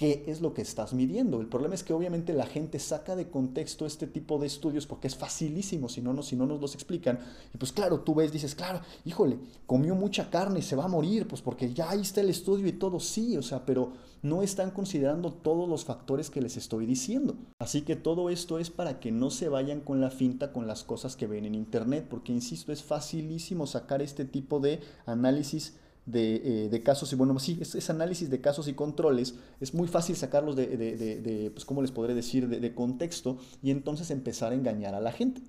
qué 0.00 0.24
es 0.28 0.40
lo 0.40 0.54
que 0.54 0.62
estás 0.62 0.94
midiendo. 0.94 1.42
El 1.42 1.46
problema 1.46 1.74
es 1.74 1.84
que 1.84 1.92
obviamente 1.92 2.32
la 2.32 2.46
gente 2.46 2.78
saca 2.78 3.16
de 3.16 3.28
contexto 3.28 3.84
este 3.84 4.06
tipo 4.06 4.38
de 4.38 4.46
estudios 4.46 4.86
porque 4.86 5.08
es 5.08 5.14
facilísimo 5.14 5.90
si 5.90 6.00
no, 6.00 6.22
si 6.22 6.36
no 6.36 6.46
nos 6.46 6.58
los 6.58 6.74
explican. 6.74 7.18
Y 7.52 7.58
pues 7.58 7.70
claro, 7.70 8.00
tú 8.00 8.14
ves, 8.14 8.32
dices, 8.32 8.54
claro, 8.54 8.80
híjole, 9.04 9.38
comió 9.66 9.94
mucha 9.94 10.30
carne, 10.30 10.62
se 10.62 10.74
va 10.74 10.86
a 10.86 10.88
morir, 10.88 11.28
pues 11.28 11.42
porque 11.42 11.74
ya 11.74 11.90
ahí 11.90 12.00
está 12.00 12.22
el 12.22 12.30
estudio 12.30 12.66
y 12.66 12.72
todo, 12.72 12.98
sí, 12.98 13.36
o 13.36 13.42
sea, 13.42 13.66
pero 13.66 13.92
no 14.22 14.40
están 14.42 14.70
considerando 14.70 15.34
todos 15.34 15.68
los 15.68 15.84
factores 15.84 16.30
que 16.30 16.40
les 16.40 16.56
estoy 16.56 16.86
diciendo. 16.86 17.36
Así 17.58 17.82
que 17.82 17.94
todo 17.94 18.30
esto 18.30 18.58
es 18.58 18.70
para 18.70 19.00
que 19.00 19.12
no 19.12 19.28
se 19.28 19.50
vayan 19.50 19.80
con 19.82 20.00
la 20.00 20.10
finta 20.10 20.50
con 20.54 20.66
las 20.66 20.82
cosas 20.82 21.14
que 21.14 21.26
ven 21.26 21.44
en 21.44 21.54
Internet, 21.54 22.06
porque 22.08 22.32
insisto, 22.32 22.72
es 22.72 22.82
facilísimo 22.82 23.66
sacar 23.66 24.00
este 24.00 24.24
tipo 24.24 24.60
de 24.60 24.80
análisis 25.04 25.74
eh, 26.12 26.68
de, 26.70 26.82
casos 26.82 27.12
y 27.12 27.16
bueno, 27.16 27.38
sí, 27.38 27.58
es, 27.60 27.90
análisis 27.90 28.30
de 28.30 28.40
casos 28.40 28.68
y 28.68 28.74
controles, 28.74 29.34
es 29.60 29.74
muy 29.74 29.88
fácil 29.88 30.16
sacarlos 30.16 30.56
de, 30.56 30.76
de, 30.76 31.50
pues, 31.52 31.64
¿cómo 31.64 31.82
les 31.82 31.92
podré 31.92 32.14
decir?, 32.14 32.48
de, 32.48 32.74
contexto 32.74 33.38
y 33.62 33.70
entonces 33.70 34.10
empezar 34.10 34.52
a 34.52 34.54
engañar 34.54 34.94
a 34.94 35.00
la 35.00 35.12
gente. 35.12 35.42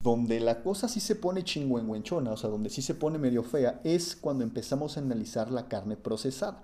Donde 0.00 0.40
la 0.40 0.62
cosa 0.62 0.88
sí 0.88 1.00
se 1.00 1.16
pone 1.16 1.44
chingüengüenchona, 1.44 2.32
o 2.32 2.36
sea, 2.36 2.50
donde 2.50 2.70
sí 2.70 2.82
se 2.82 2.94
pone 2.94 3.18
medio 3.18 3.42
fea, 3.42 3.80
es 3.84 4.14
cuando 4.14 4.44
empezamos 4.44 4.96
a 4.96 5.00
analizar 5.00 5.50
la 5.50 5.68
carne 5.68 5.96
procesada 5.96 6.62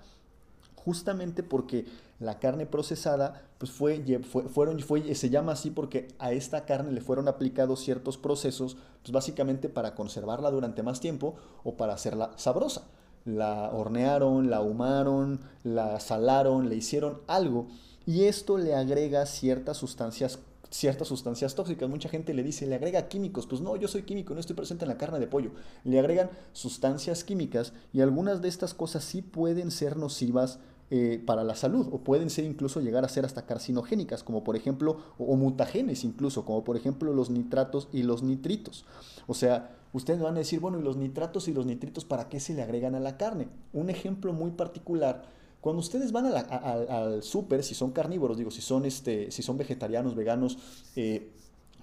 justamente 0.85 1.43
porque 1.43 1.85
la 2.19 2.39
carne 2.39 2.65
procesada 2.65 3.43
pues 3.57 3.71
fue, 3.71 4.03
fueron, 4.23 4.79
fue, 4.79 5.13
se 5.15 5.29
llama 5.29 5.53
así 5.53 5.71
porque 5.71 6.07
a 6.19 6.31
esta 6.31 6.65
carne 6.65 6.91
le 6.91 7.01
fueron 7.01 7.27
aplicados 7.27 7.81
ciertos 7.81 8.17
procesos, 8.17 8.77
pues 9.01 9.11
básicamente 9.11 9.69
para 9.69 9.95
conservarla 9.95 10.51
durante 10.51 10.83
más 10.83 10.99
tiempo 10.99 11.35
o 11.63 11.75
para 11.75 11.93
hacerla 11.93 12.31
sabrosa. 12.35 12.87
La 13.25 13.69
hornearon, 13.71 14.49
la 14.49 14.57
ahumaron, 14.57 15.41
la 15.63 15.99
salaron, 15.99 16.69
le 16.69 16.75
hicieron 16.75 17.21
algo 17.27 17.67
y 18.05 18.23
esto 18.23 18.57
le 18.57 18.75
agrega 18.75 19.25
ciertas 19.27 19.77
sustancias 19.77 20.39
ciertas 20.71 21.09
sustancias 21.09 21.53
tóxicas. 21.53 21.87
Mucha 21.89 22.09
gente 22.09 22.33
le 22.33 22.43
dice, 22.43 22.65
le 22.65 22.75
agrega 22.75 23.07
químicos. 23.07 23.45
Pues 23.45 23.61
no, 23.61 23.75
yo 23.75 23.87
soy 23.87 24.03
químico, 24.03 24.33
no 24.33 24.39
estoy 24.39 24.55
presente 24.55 24.85
en 24.85 24.89
la 24.89 24.97
carne 24.97 25.19
de 25.19 25.27
pollo. 25.27 25.51
Le 25.83 25.99
agregan 25.99 26.31
sustancias 26.53 27.23
químicas 27.23 27.73
y 27.93 28.01
algunas 28.01 28.41
de 28.41 28.47
estas 28.47 28.73
cosas 28.73 29.03
sí 29.03 29.21
pueden 29.21 29.69
ser 29.69 29.97
nocivas 29.97 30.59
eh, 30.93 31.23
para 31.25 31.45
la 31.45 31.55
salud 31.55 31.87
o 31.89 31.99
pueden 31.99 32.29
ser 32.29 32.43
incluso 32.43 32.81
llegar 32.81 33.05
a 33.05 33.07
ser 33.07 33.23
hasta 33.23 33.45
carcinogénicas, 33.45 34.23
como 34.23 34.43
por 34.43 34.57
ejemplo, 34.57 34.97
o, 35.17 35.37
mutagenes 35.37 36.03
incluso, 36.03 36.43
como 36.43 36.65
por 36.65 36.75
ejemplo 36.75 37.13
los 37.13 37.29
nitratos 37.29 37.87
y 37.93 38.03
los 38.03 38.23
nitritos. 38.23 38.83
O 39.25 39.33
sea, 39.33 39.73
ustedes 39.93 40.19
van 40.19 40.35
a 40.35 40.39
decir, 40.39 40.59
bueno, 40.59 40.79
¿y 40.79 40.83
los 40.83 40.97
nitratos 40.97 41.47
y 41.47 41.53
los 41.53 41.65
nitritos 41.65 42.03
para 42.03 42.27
qué 42.27 42.41
se 42.41 42.53
le 42.53 42.61
agregan 42.61 42.93
a 42.95 42.99
la 42.99 43.15
carne? 43.15 43.47
Un 43.71 43.89
ejemplo 43.89 44.33
muy 44.33 44.51
particular. 44.51 45.23
Cuando 45.61 45.79
ustedes 45.79 46.11
van 46.11 46.25
al 46.25 47.23
súper, 47.23 47.63
si 47.63 47.73
son 47.73 47.91
carnívoros, 47.91 48.37
digo, 48.37 48.51
si 48.51 48.59
son, 48.59 48.83
este, 48.83 49.31
si 49.31 49.43
son 49.43 49.57
vegetarianos, 49.57 50.13
veganos, 50.13 50.57
eh, 50.97 51.31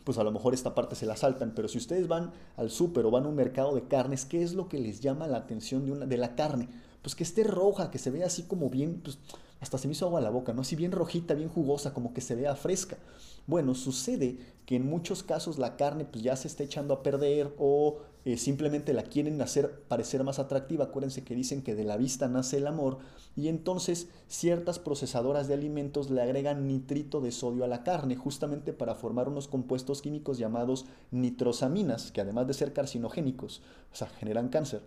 pues 0.04 0.18
a 0.18 0.22
lo 0.22 0.32
mejor 0.32 0.52
esta 0.52 0.74
parte 0.74 0.96
se 0.96 1.06
la 1.06 1.16
saltan, 1.16 1.54
pero 1.56 1.66
si 1.66 1.78
ustedes 1.78 2.08
van 2.08 2.32
al 2.58 2.68
súper 2.68 3.06
o 3.06 3.10
van 3.10 3.24
a 3.24 3.28
un 3.28 3.36
mercado 3.36 3.74
de 3.74 3.88
carnes, 3.88 4.26
¿qué 4.26 4.42
es 4.42 4.52
lo 4.52 4.68
que 4.68 4.78
les 4.78 5.00
llama 5.00 5.26
la 5.28 5.38
atención 5.38 5.86
de, 5.86 5.92
una, 5.92 6.04
de 6.04 6.16
la 6.18 6.34
carne? 6.34 6.68
Pues 7.08 7.16
que 7.16 7.24
esté 7.24 7.42
roja, 7.42 7.90
que 7.90 7.96
se 7.96 8.10
vea 8.10 8.26
así 8.26 8.42
como 8.42 8.68
bien, 8.68 9.00
pues 9.02 9.16
hasta 9.60 9.78
se 9.78 9.88
me 9.88 9.92
hizo 9.92 10.04
agua 10.04 10.20
la 10.20 10.28
boca, 10.28 10.52
¿no? 10.52 10.60
Así 10.60 10.76
bien 10.76 10.92
rojita, 10.92 11.32
bien 11.32 11.48
jugosa, 11.48 11.94
como 11.94 12.12
que 12.12 12.20
se 12.20 12.34
vea 12.34 12.54
fresca. 12.54 12.98
Bueno, 13.46 13.74
sucede 13.74 14.36
que 14.66 14.76
en 14.76 14.84
muchos 14.84 15.22
casos 15.22 15.56
la 15.56 15.76
carne 15.76 16.04
pues 16.04 16.22
ya 16.22 16.36
se 16.36 16.48
está 16.48 16.64
echando 16.64 16.92
a 16.92 17.02
perder 17.02 17.54
o 17.56 18.00
eh, 18.26 18.36
simplemente 18.36 18.92
la 18.92 19.04
quieren 19.04 19.40
hacer 19.40 19.84
parecer 19.88 20.22
más 20.22 20.38
atractiva. 20.38 20.84
Acuérdense 20.84 21.24
que 21.24 21.34
dicen 21.34 21.62
que 21.62 21.74
de 21.74 21.84
la 21.84 21.96
vista 21.96 22.28
nace 22.28 22.58
el 22.58 22.66
amor 22.66 22.98
y 23.34 23.48
entonces 23.48 24.08
ciertas 24.26 24.78
procesadoras 24.78 25.48
de 25.48 25.54
alimentos 25.54 26.10
le 26.10 26.20
agregan 26.20 26.68
nitrito 26.68 27.22
de 27.22 27.32
sodio 27.32 27.64
a 27.64 27.68
la 27.68 27.84
carne 27.84 28.16
justamente 28.16 28.74
para 28.74 28.94
formar 28.94 29.28
unos 29.28 29.48
compuestos 29.48 30.02
químicos 30.02 30.36
llamados 30.36 30.84
nitrosaminas, 31.10 32.12
que 32.12 32.20
además 32.20 32.46
de 32.46 32.52
ser 32.52 32.74
carcinogénicos, 32.74 33.62
o 33.90 33.96
sea, 33.96 34.08
generan 34.08 34.50
cáncer. 34.50 34.82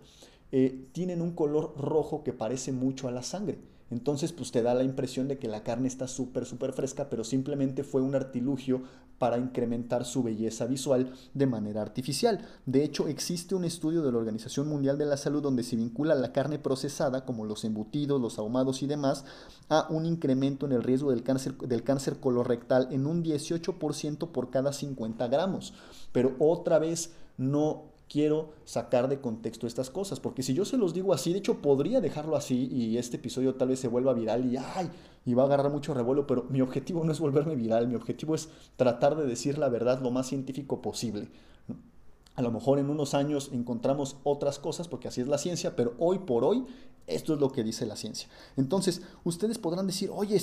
Eh, 0.52 0.88
tienen 0.92 1.22
un 1.22 1.32
color 1.32 1.74
rojo 1.76 2.22
que 2.22 2.32
parece 2.32 2.72
mucho 2.72 3.08
a 3.08 3.12
la 3.12 3.22
sangre. 3.22 3.58
Entonces, 3.92 4.32
pues 4.32 4.50
te 4.52 4.62
da 4.62 4.72
la 4.72 4.84
impresión 4.84 5.28
de 5.28 5.38
que 5.38 5.48
la 5.48 5.62
carne 5.62 5.86
está 5.86 6.08
súper, 6.08 6.46
súper 6.46 6.72
fresca, 6.72 7.10
pero 7.10 7.24
simplemente 7.24 7.84
fue 7.84 8.00
un 8.00 8.14
artilugio 8.14 8.82
para 9.18 9.36
incrementar 9.36 10.06
su 10.06 10.22
belleza 10.22 10.64
visual 10.64 11.12
de 11.34 11.46
manera 11.46 11.82
artificial. 11.82 12.40
De 12.64 12.84
hecho, 12.84 13.06
existe 13.06 13.54
un 13.54 13.66
estudio 13.66 14.02
de 14.02 14.10
la 14.10 14.16
Organización 14.16 14.66
Mundial 14.66 14.96
de 14.96 15.04
la 15.04 15.18
Salud 15.18 15.42
donde 15.42 15.62
se 15.62 15.76
vincula 15.76 16.14
la 16.14 16.32
carne 16.32 16.58
procesada, 16.58 17.26
como 17.26 17.44
los 17.44 17.64
embutidos, 17.64 18.18
los 18.18 18.38
ahumados 18.38 18.82
y 18.82 18.86
demás, 18.86 19.26
a 19.68 19.86
un 19.90 20.06
incremento 20.06 20.64
en 20.64 20.72
el 20.72 20.82
riesgo 20.82 21.10
del 21.10 21.22
cáncer, 21.22 21.56
del 21.58 21.82
cáncer 21.82 22.18
colorectal 22.18 22.88
en 22.92 23.06
un 23.06 23.22
18% 23.22 24.28
por 24.28 24.50
cada 24.50 24.72
50 24.72 25.28
gramos. 25.28 25.74
Pero 26.12 26.34
otra 26.38 26.78
vez, 26.78 27.12
no 27.36 27.91
quiero 28.12 28.50
sacar 28.66 29.08
de 29.08 29.20
contexto 29.20 29.66
estas 29.66 29.88
cosas, 29.88 30.20
porque 30.20 30.42
si 30.42 30.52
yo 30.52 30.66
se 30.66 30.76
los 30.76 30.92
digo 30.92 31.14
así, 31.14 31.32
de 31.32 31.38
hecho 31.38 31.62
podría 31.62 32.02
dejarlo 32.02 32.36
así 32.36 32.68
y 32.70 32.98
este 32.98 33.16
episodio 33.16 33.54
tal 33.54 33.68
vez 33.68 33.80
se 33.80 33.88
vuelva 33.88 34.12
viral 34.12 34.44
y 34.44 34.58
ay, 34.58 34.90
y 35.24 35.32
va 35.32 35.44
a 35.44 35.46
agarrar 35.46 35.72
mucho 35.72 35.94
revuelo, 35.94 36.26
pero 36.26 36.44
mi 36.50 36.60
objetivo 36.60 37.02
no 37.04 37.12
es 37.12 37.20
volverme 37.20 37.56
viral, 37.56 37.88
mi 37.88 37.94
objetivo 37.94 38.34
es 38.34 38.50
tratar 38.76 39.16
de 39.16 39.26
decir 39.26 39.56
la 39.56 39.70
verdad 39.70 40.02
lo 40.02 40.10
más 40.10 40.26
científico 40.26 40.82
posible. 40.82 41.28
A 42.34 42.42
lo 42.42 42.50
mejor 42.50 42.78
en 42.78 42.88
unos 42.90 43.14
años 43.14 43.50
encontramos 43.52 44.16
otras 44.24 44.58
cosas, 44.58 44.88
porque 44.88 45.08
así 45.08 45.20
es 45.20 45.28
la 45.28 45.38
ciencia, 45.38 45.76
pero 45.76 45.94
hoy 45.98 46.20
por 46.20 46.44
hoy 46.44 46.64
esto 47.06 47.34
es 47.34 47.40
lo 47.40 47.50
que 47.50 47.64
dice 47.64 47.84
la 47.84 47.96
ciencia. 47.96 48.28
Entonces, 48.56 49.02
ustedes 49.24 49.58
podrán 49.58 49.86
decir, 49.86 50.10
oye, 50.12 50.40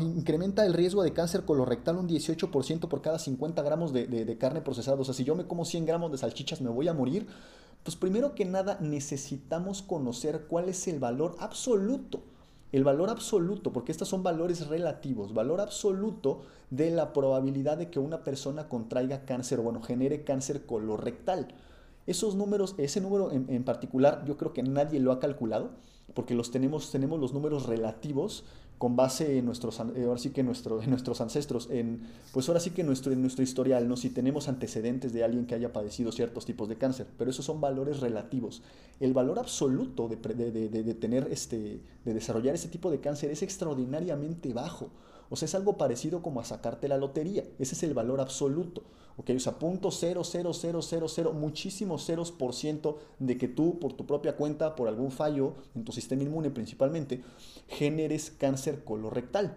incrementa 0.00 0.64
el 0.66 0.74
riesgo 0.74 1.02
de 1.02 1.12
cáncer 1.12 1.44
colorectal 1.44 1.96
un 1.96 2.08
18% 2.08 2.88
por 2.88 3.02
cada 3.02 3.18
50 3.18 3.62
gramos 3.62 3.92
de, 3.92 4.06
de, 4.06 4.38
carne 4.38 4.60
procesada. 4.60 5.00
O 5.00 5.04
sea, 5.04 5.14
si 5.14 5.24
yo 5.24 5.34
me 5.34 5.46
como 5.46 5.64
100 5.64 5.86
gramos 5.86 6.12
de 6.12 6.18
salchichas, 6.18 6.60
¿me 6.60 6.70
voy 6.70 6.88
a 6.88 6.92
morir? 6.92 7.26
Pues 7.82 7.96
primero 7.96 8.34
que 8.34 8.44
nada 8.44 8.78
necesitamos 8.80 9.82
conocer 9.82 10.46
cuál 10.48 10.68
es 10.68 10.86
el 10.86 11.00
valor 11.00 11.34
absoluto 11.38 12.22
el 12.72 12.84
valor 12.84 13.10
absoluto, 13.10 13.72
porque 13.72 13.92
estos 13.92 14.08
son 14.08 14.22
valores 14.22 14.66
relativos, 14.66 15.34
valor 15.34 15.60
absoluto 15.60 16.42
de 16.70 16.90
la 16.90 17.12
probabilidad 17.12 17.76
de 17.76 17.90
que 17.90 17.98
una 17.98 18.24
persona 18.24 18.68
contraiga 18.68 19.26
cáncer, 19.26 19.60
bueno, 19.60 19.82
genere 19.82 20.24
cáncer 20.24 20.64
colorectal. 20.64 21.48
Esos 22.06 22.34
números, 22.34 22.74
ese 22.78 23.00
número 23.02 23.30
en, 23.30 23.64
particular, 23.64 24.24
yo 24.24 24.38
creo 24.38 24.54
que 24.54 24.62
nadie 24.62 24.98
lo 25.00 25.12
ha 25.12 25.20
calculado, 25.20 25.70
porque 26.14 26.34
los 26.34 26.50
tenemos, 26.50 26.90
tenemos 26.90 27.18
los 27.20 27.32
números 27.32 27.66
relativos 27.66 28.44
con 28.82 28.96
base 28.96 29.38
en 29.38 29.44
nuestros, 29.44 29.78
eh, 29.94 30.04
ahora 30.06 30.18
sí 30.18 30.30
que 30.30 30.40
en 30.40 30.46
nuestros 30.46 31.20
ancestros, 31.20 31.68
en, 31.70 32.00
pues 32.32 32.48
ahora 32.48 32.58
sí 32.58 32.70
que 32.70 32.82
nuestro, 32.82 33.12
en 33.12 33.20
nuestro 33.20 33.44
historial, 33.44 33.88
¿no? 33.88 33.96
si 33.96 34.10
tenemos 34.10 34.48
antecedentes 34.48 35.12
de 35.12 35.22
alguien 35.22 35.46
que 35.46 35.54
haya 35.54 35.72
padecido 35.72 36.10
ciertos 36.10 36.46
tipos 36.46 36.68
de 36.68 36.74
cáncer, 36.74 37.06
pero 37.16 37.30
esos 37.30 37.44
son 37.44 37.60
valores 37.60 38.00
relativos. 38.00 38.60
El 38.98 39.12
valor 39.12 39.38
absoluto 39.38 40.08
de, 40.08 40.16
de, 40.16 40.68
de, 40.68 40.94
tener 40.94 41.28
este, 41.30 41.80
de 42.04 42.12
desarrollar 42.12 42.56
ese 42.56 42.66
tipo 42.66 42.90
de 42.90 42.98
cáncer 42.98 43.30
es 43.30 43.42
extraordinariamente 43.42 44.52
bajo. 44.52 44.90
O 45.32 45.36
sea, 45.36 45.46
es 45.46 45.54
algo 45.54 45.78
parecido 45.78 46.20
como 46.20 46.40
a 46.40 46.44
sacarte 46.44 46.88
la 46.88 46.98
lotería. 46.98 47.42
Ese 47.58 47.74
es 47.74 47.82
el 47.84 47.94
valor 47.94 48.20
absoluto. 48.20 48.82
¿ok? 49.16 49.30
O 49.34 49.40
sea, 49.40 49.58
punto 49.58 49.90
cero, 49.90 50.24
cero, 50.24 50.52
cero, 50.52 51.32
muchísimos 51.32 52.04
ceros 52.04 52.30
por 52.30 52.52
ciento 52.52 52.98
de 53.18 53.38
que 53.38 53.48
tú, 53.48 53.78
por 53.78 53.94
tu 53.94 54.04
propia 54.04 54.36
cuenta, 54.36 54.76
por 54.76 54.88
algún 54.88 55.10
fallo 55.10 55.54
en 55.74 55.84
tu 55.84 55.92
sistema 55.92 56.22
inmune 56.22 56.50
principalmente, 56.50 57.22
generes 57.66 58.30
cáncer 58.30 58.84
colorectal. 58.84 59.56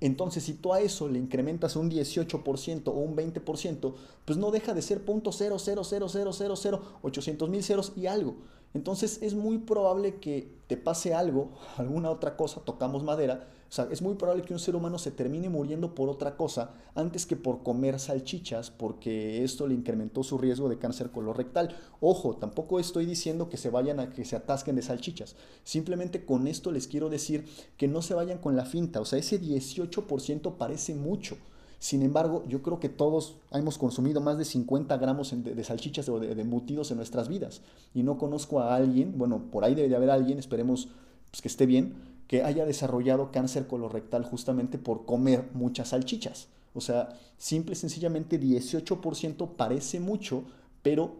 Entonces, 0.00 0.42
si 0.42 0.54
tú 0.54 0.74
a 0.74 0.80
eso 0.80 1.08
le 1.08 1.20
incrementas 1.20 1.76
un 1.76 1.92
18% 1.92 2.88
o 2.88 2.90
un 2.90 3.14
20%, 3.16 3.94
pues 4.24 4.36
no 4.36 4.50
deja 4.50 4.74
de 4.74 4.82
ser 4.82 5.04
punto 5.04 5.30
cero, 5.30 5.60
cero, 5.60 5.84
cero, 5.84 6.08
cero, 6.08 6.32
cero, 6.32 6.56
cero, 6.56 6.82
800 7.02 7.48
mil 7.48 7.62
ceros 7.62 7.92
y 7.94 8.06
algo. 8.06 8.34
Entonces, 8.74 9.20
es 9.22 9.34
muy 9.34 9.58
probable 9.58 10.16
que 10.16 10.52
te 10.66 10.76
pase 10.76 11.14
algo, 11.14 11.50
alguna 11.76 12.10
otra 12.10 12.36
cosa, 12.36 12.62
tocamos 12.64 13.04
madera, 13.04 13.48
o 13.68 13.72
sea, 13.72 13.86
es 13.90 14.00
muy 14.00 14.14
probable 14.14 14.44
que 14.44 14.54
un 14.54 14.58
ser 14.58 14.74
humano 14.74 14.98
se 14.98 15.10
termine 15.10 15.50
muriendo 15.50 15.94
por 15.94 16.08
otra 16.08 16.36
cosa 16.36 16.70
antes 16.94 17.26
que 17.26 17.36
por 17.36 17.62
comer 17.62 18.00
salchichas, 18.00 18.70
porque 18.70 19.44
esto 19.44 19.66
le 19.66 19.74
incrementó 19.74 20.22
su 20.22 20.38
riesgo 20.38 20.70
de 20.70 20.78
cáncer 20.78 21.10
colorectal. 21.10 21.76
Ojo, 22.00 22.36
tampoco 22.36 22.80
estoy 22.80 23.04
diciendo 23.04 23.50
que 23.50 23.58
se 23.58 23.68
vayan 23.68 24.00
a 24.00 24.10
que 24.10 24.24
se 24.24 24.36
atasquen 24.36 24.76
de 24.76 24.82
salchichas. 24.82 25.36
Simplemente 25.64 26.24
con 26.24 26.46
esto 26.46 26.72
les 26.72 26.88
quiero 26.88 27.10
decir 27.10 27.46
que 27.76 27.88
no 27.88 28.00
se 28.00 28.14
vayan 28.14 28.38
con 28.38 28.56
la 28.56 28.64
finta. 28.64 29.02
O 29.02 29.04
sea, 29.04 29.18
ese 29.18 29.38
18% 29.38 30.56
parece 30.56 30.94
mucho. 30.94 31.36
Sin 31.78 32.02
embargo, 32.02 32.44
yo 32.48 32.62
creo 32.62 32.80
que 32.80 32.88
todos 32.88 33.36
hemos 33.52 33.76
consumido 33.76 34.22
más 34.22 34.38
de 34.38 34.46
50 34.46 34.96
gramos 34.96 35.32
de, 35.44 35.62
salchichas 35.64 36.08
o 36.08 36.18
de, 36.18 36.40
embutidos 36.40 36.90
en 36.90 36.96
nuestras 36.96 37.28
vidas. 37.28 37.60
Y 37.94 38.02
no 38.02 38.16
conozco 38.16 38.60
a 38.60 38.74
alguien, 38.74 39.16
bueno, 39.18 39.42
por 39.52 39.64
ahí 39.64 39.74
debe 39.74 39.90
de 39.90 39.96
haber 39.96 40.10
alguien, 40.10 40.38
esperemos 40.38 40.88
pues, 41.30 41.42
que 41.42 41.48
esté 41.48 41.66
bien, 41.66 41.94
que 42.28 42.44
haya 42.44 42.64
desarrollado 42.64 43.32
cáncer 43.32 43.66
colorectal 43.66 44.24
justamente 44.24 44.78
por 44.78 45.04
comer 45.04 45.48
muchas 45.54 45.88
salchichas. 45.88 46.48
O 46.74 46.80
sea, 46.80 47.08
simple 47.38 47.72
y 47.72 47.76
sencillamente 47.76 48.38
18% 48.38 49.56
parece 49.56 49.98
mucho, 49.98 50.44
pero 50.82 51.16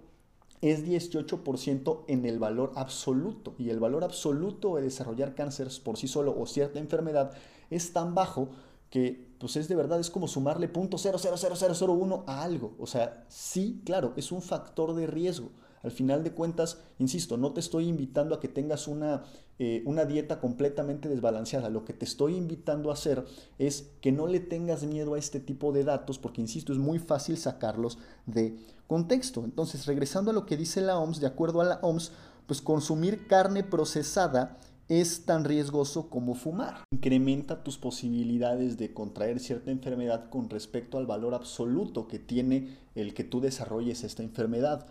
es 0.60 0.86
18% 0.86 2.04
en 2.08 2.26
el 2.26 2.38
valor 2.38 2.72
absoluto. 2.76 3.54
Y 3.58 3.70
el 3.70 3.80
valor 3.80 4.04
absoluto 4.04 4.76
de 4.76 4.82
desarrollar 4.82 5.34
cáncer 5.34 5.68
por 5.82 5.96
sí 5.96 6.06
solo 6.06 6.38
o 6.38 6.46
cierta 6.46 6.78
enfermedad 6.78 7.32
es 7.70 7.92
tan 7.92 8.14
bajo 8.14 8.50
que 8.90 9.28
pues 9.38 9.56
es 9.56 9.68
de 9.68 9.76
verdad, 9.76 10.00
es 10.00 10.10
como 10.10 10.28
sumarle 10.28 10.72
.00001 10.72 12.24
a 12.26 12.42
algo. 12.42 12.74
O 12.78 12.86
sea, 12.86 13.24
sí, 13.28 13.80
claro, 13.84 14.12
es 14.16 14.32
un 14.32 14.42
factor 14.42 14.94
de 14.94 15.06
riesgo. 15.06 15.50
Al 15.82 15.90
final 15.90 16.24
de 16.24 16.32
cuentas, 16.32 16.78
insisto, 16.98 17.36
no 17.36 17.52
te 17.52 17.60
estoy 17.60 17.88
invitando 17.88 18.34
a 18.34 18.40
que 18.40 18.48
tengas 18.48 18.88
una, 18.88 19.24
eh, 19.58 19.82
una 19.86 20.04
dieta 20.04 20.40
completamente 20.40 21.08
desbalanceada. 21.08 21.70
Lo 21.70 21.84
que 21.84 21.92
te 21.92 22.04
estoy 22.04 22.36
invitando 22.36 22.90
a 22.90 22.94
hacer 22.94 23.24
es 23.58 23.90
que 24.00 24.12
no 24.12 24.26
le 24.26 24.40
tengas 24.40 24.84
miedo 24.84 25.14
a 25.14 25.18
este 25.18 25.40
tipo 25.40 25.72
de 25.72 25.84
datos, 25.84 26.18
porque, 26.18 26.40
insisto, 26.40 26.72
es 26.72 26.78
muy 26.78 26.98
fácil 26.98 27.36
sacarlos 27.36 27.98
de 28.26 28.56
contexto. 28.86 29.44
Entonces, 29.44 29.86
regresando 29.86 30.30
a 30.30 30.34
lo 30.34 30.46
que 30.46 30.56
dice 30.56 30.80
la 30.80 30.98
OMS, 30.98 31.20
de 31.20 31.26
acuerdo 31.26 31.60
a 31.60 31.64
la 31.64 31.78
OMS, 31.82 32.12
pues 32.46 32.62
consumir 32.62 33.26
carne 33.26 33.62
procesada 33.62 34.58
es 34.88 35.26
tan 35.26 35.44
riesgoso 35.44 36.08
como 36.08 36.34
fumar. 36.34 36.84
Incrementa 36.90 37.62
tus 37.62 37.76
posibilidades 37.76 38.78
de 38.78 38.94
contraer 38.94 39.38
cierta 39.38 39.70
enfermedad 39.70 40.30
con 40.30 40.48
respecto 40.48 40.96
al 40.96 41.06
valor 41.06 41.34
absoluto 41.34 42.08
que 42.08 42.18
tiene 42.18 42.78
el 42.94 43.12
que 43.12 43.24
tú 43.24 43.40
desarrolles 43.40 44.02
esta 44.02 44.22
enfermedad. 44.22 44.86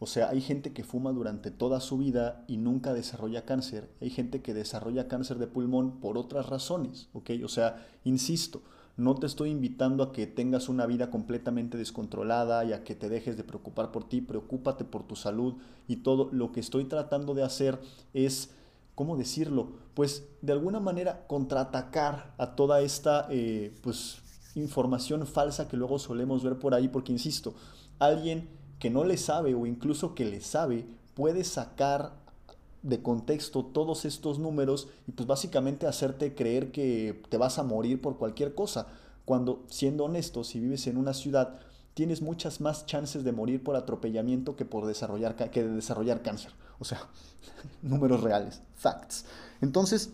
O 0.00 0.06
sea, 0.06 0.28
hay 0.28 0.40
gente 0.40 0.72
que 0.72 0.84
fuma 0.84 1.12
durante 1.12 1.50
toda 1.50 1.80
su 1.80 1.98
vida 1.98 2.44
y 2.46 2.56
nunca 2.56 2.92
desarrolla 2.92 3.44
cáncer. 3.44 3.90
Hay 4.00 4.10
gente 4.10 4.42
que 4.42 4.54
desarrolla 4.54 5.08
cáncer 5.08 5.38
de 5.38 5.48
pulmón 5.48 6.00
por 6.00 6.16
otras 6.18 6.48
razones, 6.48 7.08
¿ok? 7.12 7.30
O 7.44 7.48
sea, 7.48 7.84
insisto, 8.04 8.62
no 8.96 9.14
te 9.14 9.26
estoy 9.26 9.50
invitando 9.50 10.02
a 10.02 10.12
que 10.12 10.26
tengas 10.26 10.68
una 10.68 10.86
vida 10.86 11.10
completamente 11.10 11.78
descontrolada 11.78 12.64
y 12.64 12.72
a 12.72 12.84
que 12.84 12.94
te 12.94 13.08
dejes 13.08 13.36
de 13.36 13.44
preocupar 13.44 13.92
por 13.92 14.08
ti. 14.08 14.20
Preocúpate 14.20 14.84
por 14.84 15.04
tu 15.04 15.16
salud 15.16 15.54
y 15.86 15.96
todo. 15.96 16.28
Lo 16.32 16.50
que 16.52 16.60
estoy 16.60 16.84
tratando 16.84 17.34
de 17.34 17.44
hacer 17.44 17.80
es, 18.12 18.50
¿cómo 18.94 19.16
decirlo? 19.16 19.72
Pues 19.94 20.28
de 20.42 20.52
alguna 20.52 20.80
manera 20.80 21.26
contraatacar 21.28 22.34
a 22.38 22.56
toda 22.56 22.80
esta, 22.82 23.28
eh, 23.30 23.72
pues, 23.82 24.18
información 24.56 25.26
falsa 25.26 25.68
que 25.68 25.76
luego 25.76 25.98
solemos 25.98 26.42
ver 26.42 26.58
por 26.58 26.74
ahí, 26.74 26.88
porque, 26.88 27.12
insisto, 27.12 27.54
alguien 28.00 28.48
que 28.78 28.90
no 28.90 29.04
le 29.04 29.16
sabe 29.16 29.54
o 29.54 29.66
incluso 29.66 30.14
que 30.14 30.24
le 30.24 30.40
sabe 30.40 30.86
puede 31.14 31.44
sacar 31.44 32.12
de 32.82 33.02
contexto 33.02 33.64
todos 33.64 34.04
estos 34.04 34.38
números 34.38 34.88
y 35.06 35.12
pues 35.12 35.26
básicamente 35.26 35.86
hacerte 35.86 36.34
creer 36.34 36.70
que 36.70 37.22
te 37.28 37.36
vas 37.36 37.58
a 37.58 37.64
morir 37.64 38.00
por 38.00 38.18
cualquier 38.18 38.54
cosa, 38.54 38.86
cuando 39.24 39.64
siendo 39.68 40.04
honesto, 40.04 40.44
si 40.44 40.60
vives 40.60 40.86
en 40.86 40.96
una 40.96 41.12
ciudad, 41.12 41.58
tienes 41.94 42.22
muchas 42.22 42.60
más 42.60 42.86
chances 42.86 43.24
de 43.24 43.32
morir 43.32 43.62
por 43.62 43.74
atropellamiento 43.74 44.54
que 44.54 44.64
por 44.64 44.86
desarrollar 44.86 45.34
que 45.50 45.64
de 45.64 45.74
desarrollar 45.74 46.22
cáncer. 46.22 46.52
O 46.78 46.84
sea, 46.84 47.00
números 47.82 48.22
reales, 48.22 48.62
facts. 48.76 49.24
Entonces, 49.60 50.10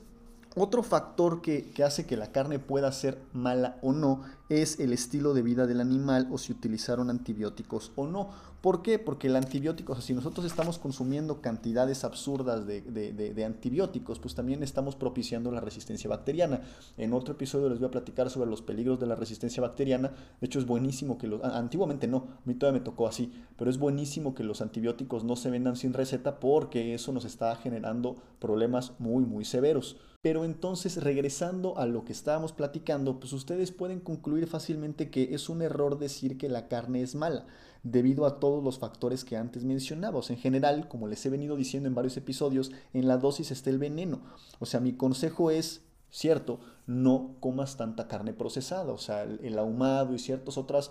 otro 0.57 0.83
factor 0.83 1.43
que, 1.43 1.73
hace 1.85 2.07
que 2.07 2.17
la 2.17 2.31
carne 2.31 2.59
pueda 2.59 2.93
ser 2.93 3.19
mala 3.33 3.79
o 3.83 3.93
no 3.93 4.23
es 4.49 4.79
el 4.79 4.93
estilo 4.93 5.35
de 5.35 5.43
vida 5.43 5.67
del 5.67 5.81
animal 5.81 6.29
o 6.31 6.38
si 6.38 6.53
utilizaron 6.53 7.11
antibióticos 7.11 7.93
o 7.97 8.07
no. 8.07 8.31
¿Por 8.61 8.83
qué? 8.83 8.99
Porque 8.99 9.27
el 9.27 9.37
antibiótico, 9.37 9.93
o 9.93 9.95
sea, 9.95 10.05
si 10.05 10.14
nosotros 10.14 10.47
estamos 10.47 10.79
consumiendo 10.79 11.43
cantidades 11.43 12.03
absurdas 12.03 12.67
de, 12.67 13.45
antibióticos, 13.45 14.19
pues 14.19 14.35
también 14.35 14.62
estamos 14.62 14.97
propiciando 14.97 15.51
la 15.51 15.61
resistencia 15.61 16.09
bacteriana. 16.09 16.62
En 16.97 17.12
otro 17.12 17.35
episodio 17.35 17.69
les 17.69 17.79
voy 17.79 17.88
a 17.88 17.90
platicar 17.90 18.31
sobre 18.31 18.49
los 18.49 18.62
peligros 18.62 18.99
de 19.01 19.07
la 19.07 19.17
resistencia 19.17 19.61
bacteriana. 19.61 20.12
De 20.40 20.47
hecho, 20.47 20.59
es 20.59 20.67
buenísimo 20.67 21.19
que 21.19 21.27
los... 21.27 21.43
Antiguamente 21.45 22.07
no, 22.07 22.29
a 22.43 22.49
mí 22.49 22.55
todavía 22.55 22.81
me 22.81 22.85
tocó 22.85 23.07
así, 23.07 23.33
pero 23.59 23.71
es 23.71 23.79
buenísimo 23.79 24.35
que 24.35 24.45
los 24.45 24.62
antibióticos 24.62 25.25
no 25.25 25.37
se 25.37 25.51
vendan 25.51 25.77
sin 25.77 25.93
receta 25.93 26.40
porque 26.40 26.95
eso 26.95 27.12
nos 27.12 27.27
está 27.27 27.55
generando 27.57 28.17
problemas 28.38 28.93
muy, 28.99 29.27
muy 29.27 29.45
severos. 29.45 29.99
Pero 30.24 30.46
entonces, 30.46 31.04
regresando 31.04 31.76
a 31.76 31.84
lo 31.84 32.06
que 32.06 32.12
estábamos 32.12 32.54
platicando, 32.54 33.20
pues 33.20 33.34
ustedes 33.34 33.72
pueden 33.72 34.00
concluir 34.00 34.46
fácilmente 34.46 35.10
que 35.10 35.34
es 35.34 35.50
un 35.50 35.60
error 35.60 35.98
decir 35.98 36.38
que 36.38 36.48
la 36.48 36.66
carne 36.66 37.02
es 37.02 37.14
mala, 37.14 37.44
debido 37.82 38.24
a 38.24 38.40
todos 38.40 38.64
los 38.64 38.78
factores 38.78 39.22
que 39.22 39.37
antes 39.37 39.64
mencionamos. 39.64 40.30
En 40.30 40.38
general, 40.38 40.88
como 40.88 41.08
les 41.08 41.26
he 41.26 41.28
venido 41.28 41.56
diciendo 41.56 41.90
en 41.90 41.94
varios 41.94 42.16
episodios, 42.16 42.72
en 42.94 43.06
la 43.06 43.18
dosis 43.18 43.50
está 43.50 43.68
el 43.68 43.76
veneno. 43.76 44.22
O 44.60 44.64
sea, 44.64 44.80
mi 44.80 44.94
consejo 44.94 45.50
es, 45.50 45.82
cierto, 46.08 46.58
no 46.87 47.37
comas 47.40 47.76
tanta 47.76 48.08
carne 48.08 48.32
procesada, 48.32 48.94
o 48.94 48.98
sea, 48.98 49.24
el, 49.24 49.58
ahumado 49.58 50.14
y 50.14 50.18
ciertos 50.18 50.56
otras, 50.56 50.90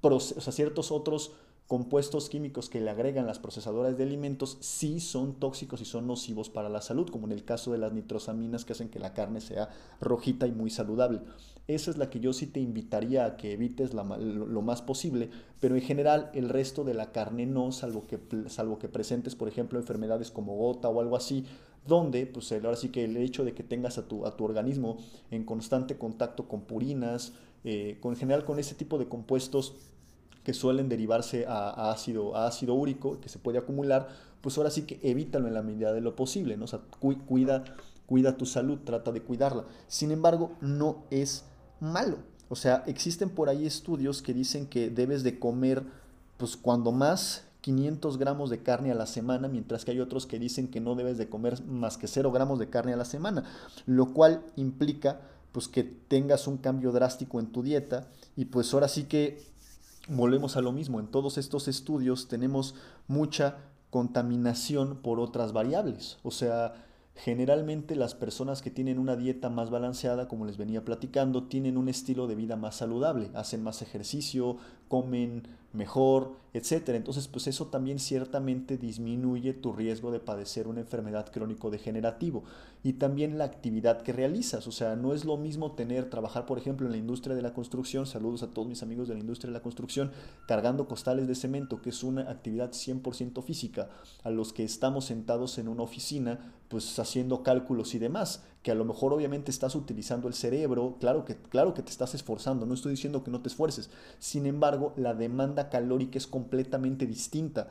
o 0.00 0.18
sea, 0.18 0.52
ciertos 0.52 0.90
otros 0.90 1.30
compuestos 1.66 2.28
químicos 2.28 2.68
que 2.68 2.80
le 2.80 2.90
agregan 2.90 3.26
las 3.26 3.38
procesadoras 3.38 3.96
de 3.96 4.04
alimentos 4.04 4.58
sí 4.60 5.00
son 5.00 5.34
tóxicos 5.40 5.80
y 5.80 5.86
son 5.86 6.06
nocivos 6.06 6.50
para 6.50 6.68
la 6.68 6.82
salud, 6.82 7.08
como 7.08 7.26
en 7.26 7.32
el 7.32 7.44
caso 7.44 7.72
de 7.72 7.78
las 7.78 7.92
nitrosaminas 7.92 8.64
que 8.64 8.74
hacen 8.74 8.90
que 8.90 8.98
la 8.98 9.14
carne 9.14 9.40
sea 9.40 9.70
rojita 10.00 10.46
y 10.46 10.52
muy 10.52 10.68
saludable. 10.70 11.20
Esa 11.66 11.90
es 11.90 11.96
la 11.96 12.10
que 12.10 12.20
yo 12.20 12.34
sí 12.34 12.46
te 12.46 12.60
invitaría 12.60 13.24
a 13.24 13.36
que 13.38 13.52
evites 13.52 13.94
lo, 13.94 14.04
más 14.62 14.82
posible, 14.82 15.30
pero 15.60 15.74
en 15.74 15.80
general 15.80 16.30
el 16.34 16.50
resto 16.50 16.84
de 16.84 16.92
la 16.92 17.12
carne 17.12 17.46
no, 17.46 17.72
salvo 17.72 18.06
que, 18.06 18.20
salvo 18.48 18.78
que 18.78 18.88
presentes, 18.88 19.34
por 19.34 19.48
ejemplo, 19.48 19.78
enfermedades 19.78 20.30
como 20.30 20.56
gota 20.56 20.90
o 20.90 21.00
algo 21.00 21.16
así, 21.16 21.46
donde, 21.86 22.26
pues 22.26 22.52
ahora 22.52 22.76
sí 22.76 22.90
que 22.90 23.04
el 23.04 23.16
hecho 23.16 23.44
de 23.44 23.54
que 23.54 23.62
tengas 23.62 23.96
a 23.96 24.06
tu, 24.06 24.26
a 24.26 24.36
tu 24.36 24.44
organismo 24.44 24.98
en 25.30 25.44
constante 25.44 25.96
contacto 25.96 26.48
con 26.48 26.62
purinas, 26.62 27.32
eh, 27.64 27.96
con, 28.00 28.12
en 28.12 28.18
general 28.18 28.44
con 28.44 28.58
ese 28.58 28.74
tipo 28.74 28.98
de 28.98 29.08
compuestos 29.08 29.74
que 30.44 30.54
suelen 30.54 30.88
derivarse 30.88 31.46
a, 31.46 31.90
ácido, 31.90 32.36
ácido 32.36 32.74
úrico 32.74 33.18
que 33.20 33.28
se 33.28 33.38
puede 33.38 33.58
acumular, 33.58 34.08
pues 34.40 34.58
ahora 34.58 34.70
sí 34.70 34.82
que 34.82 35.00
evítalo 35.02 35.48
en 35.48 35.54
la 35.54 35.62
medida 35.62 35.92
de 35.92 36.02
lo 36.02 36.14
posible, 36.14 36.56
¿no? 36.56 36.66
O 36.66 36.68
sea, 36.68 36.80
cuida, 37.00 37.64
cuida 38.06 38.36
tu 38.36 38.44
salud, 38.44 38.78
trata 38.84 39.10
de 39.10 39.22
cuidarla. 39.22 39.64
Sin 39.88 40.10
embargo, 40.10 40.52
no 40.60 41.04
es 41.10 41.44
malo. 41.80 42.18
O 42.50 42.56
sea, 42.56 42.84
existen 42.86 43.30
por 43.30 43.48
ahí 43.48 43.66
estudios 43.66 44.20
que 44.20 44.34
dicen 44.34 44.66
que 44.66 44.90
debes 44.90 45.22
de 45.22 45.38
comer, 45.38 45.82
pues 46.36 46.56
cuando 46.56 46.92
más 46.92 47.46
500 47.62 48.18
gramos 48.18 48.50
de 48.50 48.62
carne 48.62 48.92
a 48.92 48.94
la 48.94 49.06
semana, 49.06 49.48
mientras 49.48 49.86
que 49.86 49.92
hay 49.92 50.00
otros 50.00 50.26
que 50.26 50.38
dicen 50.38 50.68
que 50.68 50.80
no 50.80 50.94
debes 50.94 51.16
de 51.16 51.30
comer 51.30 51.64
más 51.64 51.96
que 51.96 52.06
0 52.06 52.30
gramos 52.30 52.58
de 52.58 52.68
carne 52.68 52.92
a 52.92 52.96
la 52.96 53.06
semana, 53.06 53.44
lo 53.86 54.12
cual 54.12 54.42
implica 54.56 55.22
pues 55.50 55.68
que 55.68 55.84
tengas 55.84 56.46
un 56.46 56.58
cambio 56.58 56.92
drástico 56.92 57.40
en 57.40 57.46
tu 57.46 57.62
dieta 57.62 58.08
y 58.36 58.46
pues 58.46 58.74
ahora 58.74 58.88
sí 58.88 59.04
que 59.04 59.53
volvemos 60.08 60.56
a 60.56 60.60
lo 60.60 60.72
mismo, 60.72 61.00
en 61.00 61.06
todos 61.06 61.38
estos 61.38 61.68
estudios 61.68 62.28
tenemos 62.28 62.74
mucha 63.06 63.58
contaminación 63.90 64.96
por 65.02 65.20
otras 65.20 65.52
variables. 65.52 66.18
O 66.22 66.30
sea, 66.30 66.74
Generalmente 67.16 67.94
las 67.94 68.16
personas 68.16 68.60
que 68.60 68.70
tienen 68.72 68.98
una 68.98 69.14
dieta 69.14 69.48
más 69.48 69.70
balanceada, 69.70 70.26
como 70.26 70.46
les 70.46 70.56
venía 70.56 70.84
platicando, 70.84 71.44
tienen 71.44 71.76
un 71.76 71.88
estilo 71.88 72.26
de 72.26 72.34
vida 72.34 72.56
más 72.56 72.76
saludable, 72.76 73.30
hacen 73.34 73.62
más 73.62 73.82
ejercicio, 73.82 74.56
comen 74.88 75.42
mejor, 75.74 76.36
etc. 76.54 76.90
Entonces, 76.90 77.26
pues 77.28 77.48
eso 77.48 77.66
también 77.66 77.98
ciertamente 77.98 78.78
disminuye 78.78 79.52
tu 79.52 79.72
riesgo 79.72 80.12
de 80.12 80.20
padecer 80.20 80.68
una 80.68 80.80
enfermedad 80.80 81.30
crónico 81.30 81.70
degenerativo 81.70 82.44
y 82.84 82.94
también 82.94 83.38
la 83.38 83.44
actividad 83.44 84.02
que 84.02 84.12
realizas. 84.12 84.66
O 84.68 84.72
sea, 84.72 84.94
no 84.94 85.12
es 85.12 85.24
lo 85.24 85.36
mismo 85.36 85.72
tener, 85.72 86.08
trabajar, 86.08 86.46
por 86.46 86.58
ejemplo, 86.58 86.86
en 86.86 86.92
la 86.92 86.98
industria 86.98 87.34
de 87.34 87.42
la 87.42 87.52
construcción, 87.52 88.06
saludos 88.06 88.44
a 88.44 88.50
todos 88.50 88.68
mis 88.68 88.82
amigos 88.82 89.08
de 89.08 89.14
la 89.14 89.20
industria 89.20 89.48
de 89.48 89.58
la 89.58 89.62
construcción, 89.62 90.12
cargando 90.46 90.86
costales 90.86 91.26
de 91.26 91.34
cemento, 91.34 91.82
que 91.82 91.90
es 91.90 92.04
una 92.04 92.30
actividad 92.30 92.70
100% 92.70 93.42
física, 93.42 93.88
a 94.22 94.30
los 94.30 94.52
que 94.52 94.64
estamos 94.64 95.06
sentados 95.06 95.58
en 95.58 95.66
una 95.66 95.82
oficina, 95.82 96.52
pues 96.68 96.98
haciendo 96.98 97.42
cálculos 97.42 97.94
y 97.94 97.98
demás, 97.98 98.44
que 98.64 98.72
a 98.72 98.74
lo 98.74 98.86
mejor 98.86 99.12
obviamente 99.12 99.50
estás 99.50 99.76
utilizando 99.76 100.26
el 100.26 100.34
cerebro, 100.34 100.96
claro 100.98 101.24
que, 101.26 101.36
claro 101.36 101.74
que 101.74 101.82
te 101.82 101.90
estás 101.90 102.14
esforzando, 102.14 102.64
no 102.64 102.72
estoy 102.72 102.92
diciendo 102.92 103.22
que 103.22 103.30
no 103.30 103.42
te 103.42 103.48
esfuerces, 103.48 103.90
sin 104.18 104.46
embargo, 104.46 104.94
la 104.96 105.14
demanda 105.14 105.68
calórica 105.68 106.16
es 106.16 106.26
completamente 106.26 107.06
distinta 107.06 107.70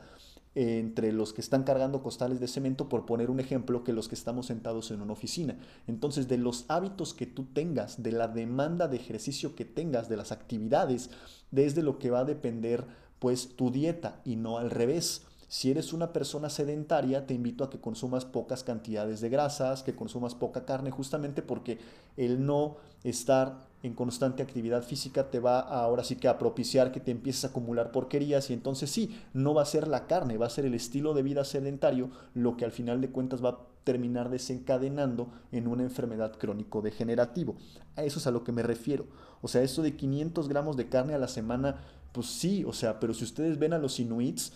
entre 0.54 1.10
los 1.10 1.32
que 1.32 1.40
están 1.40 1.64
cargando 1.64 2.00
costales 2.00 2.38
de 2.38 2.46
cemento, 2.46 2.88
por 2.88 3.06
poner 3.06 3.28
un 3.28 3.40
ejemplo, 3.40 3.82
que 3.82 3.92
los 3.92 4.06
que 4.06 4.14
estamos 4.14 4.46
sentados 4.46 4.92
en 4.92 5.02
una 5.02 5.12
oficina. 5.12 5.58
Entonces, 5.88 6.28
de 6.28 6.38
los 6.38 6.64
hábitos 6.68 7.12
que 7.12 7.26
tú 7.26 7.46
tengas, 7.52 8.00
de 8.04 8.12
la 8.12 8.28
demanda 8.28 8.86
de 8.86 8.96
ejercicio 8.96 9.56
que 9.56 9.64
tengas, 9.64 10.08
de 10.08 10.16
las 10.16 10.30
actividades, 10.30 11.10
desde 11.50 11.82
lo 11.82 11.98
que 11.98 12.10
va 12.10 12.20
a 12.20 12.24
depender 12.24 12.84
pues 13.18 13.56
tu 13.56 13.72
dieta 13.72 14.20
y 14.24 14.36
no 14.36 14.58
al 14.58 14.70
revés. 14.70 15.22
Si 15.54 15.70
eres 15.70 15.92
una 15.92 16.12
persona 16.12 16.50
sedentaria, 16.50 17.28
te 17.28 17.32
invito 17.32 17.62
a 17.62 17.70
que 17.70 17.78
consumas 17.78 18.24
pocas 18.24 18.64
cantidades 18.64 19.20
de 19.20 19.28
grasas, 19.28 19.84
que 19.84 19.94
consumas 19.94 20.34
poca 20.34 20.64
carne, 20.64 20.90
justamente 20.90 21.42
porque 21.42 21.78
el 22.16 22.44
no 22.44 22.78
estar 23.04 23.60
en 23.84 23.94
constante 23.94 24.42
actividad 24.42 24.82
física 24.82 25.30
te 25.30 25.38
va 25.38 25.60
ahora 25.60 26.02
sí 26.02 26.16
que 26.16 26.26
a 26.26 26.38
propiciar 26.38 26.90
que 26.90 26.98
te 26.98 27.12
empieces 27.12 27.44
a 27.44 27.48
acumular 27.48 27.92
porquerías 27.92 28.50
y 28.50 28.52
entonces 28.52 28.90
sí, 28.90 29.16
no 29.32 29.54
va 29.54 29.62
a 29.62 29.66
ser 29.66 29.86
la 29.86 30.08
carne, 30.08 30.38
va 30.38 30.46
a 30.46 30.50
ser 30.50 30.64
el 30.64 30.74
estilo 30.74 31.14
de 31.14 31.22
vida 31.22 31.44
sedentario 31.44 32.10
lo 32.34 32.56
que 32.56 32.64
al 32.64 32.72
final 32.72 33.00
de 33.00 33.10
cuentas 33.10 33.44
va 33.44 33.50
a 33.50 33.58
terminar 33.84 34.30
desencadenando 34.30 35.28
en 35.52 35.68
una 35.68 35.84
enfermedad 35.84 36.36
crónico 36.36 36.82
degenerativo. 36.82 37.54
A 37.94 38.02
eso 38.02 38.18
es 38.18 38.26
a 38.26 38.32
lo 38.32 38.42
que 38.42 38.50
me 38.50 38.64
refiero. 38.64 39.06
O 39.40 39.46
sea, 39.46 39.62
eso 39.62 39.82
de 39.82 39.94
500 39.94 40.48
gramos 40.48 40.76
de 40.76 40.88
carne 40.88 41.14
a 41.14 41.18
la 41.18 41.28
semana, 41.28 41.76
pues 42.10 42.26
sí, 42.26 42.64
o 42.64 42.72
sea, 42.72 42.98
pero 42.98 43.14
si 43.14 43.22
ustedes 43.22 43.56
ven 43.58 43.72
a 43.72 43.78
los 43.78 44.00
inuits, 44.00 44.52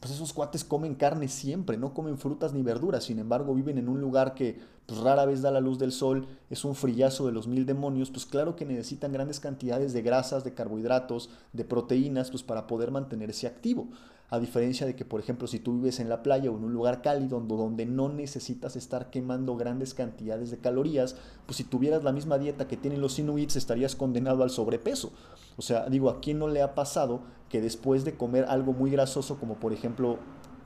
pues 0.00 0.14
esos 0.14 0.32
cuates 0.32 0.64
comen 0.64 0.94
carne 0.94 1.28
siempre, 1.28 1.76
no 1.76 1.92
comen 1.92 2.16
frutas 2.16 2.54
ni 2.54 2.62
verduras, 2.62 3.04
sin 3.04 3.18
embargo 3.18 3.54
viven 3.54 3.76
en 3.76 3.88
un 3.88 4.00
lugar 4.00 4.34
que 4.34 4.58
pues 4.86 4.98
rara 5.00 5.26
vez 5.26 5.42
da 5.42 5.50
la 5.50 5.60
luz 5.60 5.78
del 5.78 5.92
sol, 5.92 6.26
es 6.48 6.64
un 6.64 6.74
frillazo 6.74 7.26
de 7.26 7.32
los 7.32 7.46
mil 7.46 7.66
demonios, 7.66 8.10
pues 8.10 8.26
claro 8.26 8.56
que 8.56 8.64
necesitan 8.64 9.12
grandes 9.12 9.38
cantidades 9.38 9.92
de 9.92 10.02
grasas, 10.02 10.42
de 10.42 10.54
carbohidratos, 10.54 11.30
de 11.52 11.64
proteínas, 11.64 12.30
pues 12.30 12.42
para 12.42 12.66
poder 12.66 12.90
mantenerse 12.90 13.46
activo. 13.46 13.88
A 14.30 14.38
diferencia 14.38 14.86
de 14.86 14.94
que, 14.94 15.04
por 15.04 15.18
ejemplo, 15.18 15.48
si 15.48 15.58
tú 15.58 15.74
vives 15.74 15.98
en 15.98 16.08
la 16.08 16.22
playa 16.22 16.52
o 16.52 16.56
en 16.56 16.62
un 16.62 16.72
lugar 16.72 17.02
cálido 17.02 17.40
donde 17.40 17.84
no 17.84 18.08
necesitas 18.08 18.76
estar 18.76 19.10
quemando 19.10 19.56
grandes 19.56 19.92
cantidades 19.92 20.52
de 20.52 20.58
calorías, 20.58 21.16
pues 21.46 21.56
si 21.56 21.64
tuvieras 21.64 22.04
la 22.04 22.12
misma 22.12 22.38
dieta 22.38 22.68
que 22.68 22.76
tienen 22.76 23.00
los 23.00 23.18
inuits 23.18 23.56
estarías 23.56 23.96
condenado 23.96 24.44
al 24.44 24.50
sobrepeso. 24.50 25.12
O 25.56 25.62
sea, 25.62 25.88
digo, 25.88 26.10
¿a 26.10 26.20
quién 26.20 26.38
no 26.38 26.46
le 26.46 26.62
ha 26.62 26.76
pasado 26.76 27.22
que 27.50 27.60
después 27.60 28.04
de 28.04 28.14
comer 28.14 28.46
algo 28.48 28.72
muy 28.72 28.90
grasoso, 28.90 29.38
como 29.38 29.56
por 29.56 29.74
ejemplo 29.74 30.18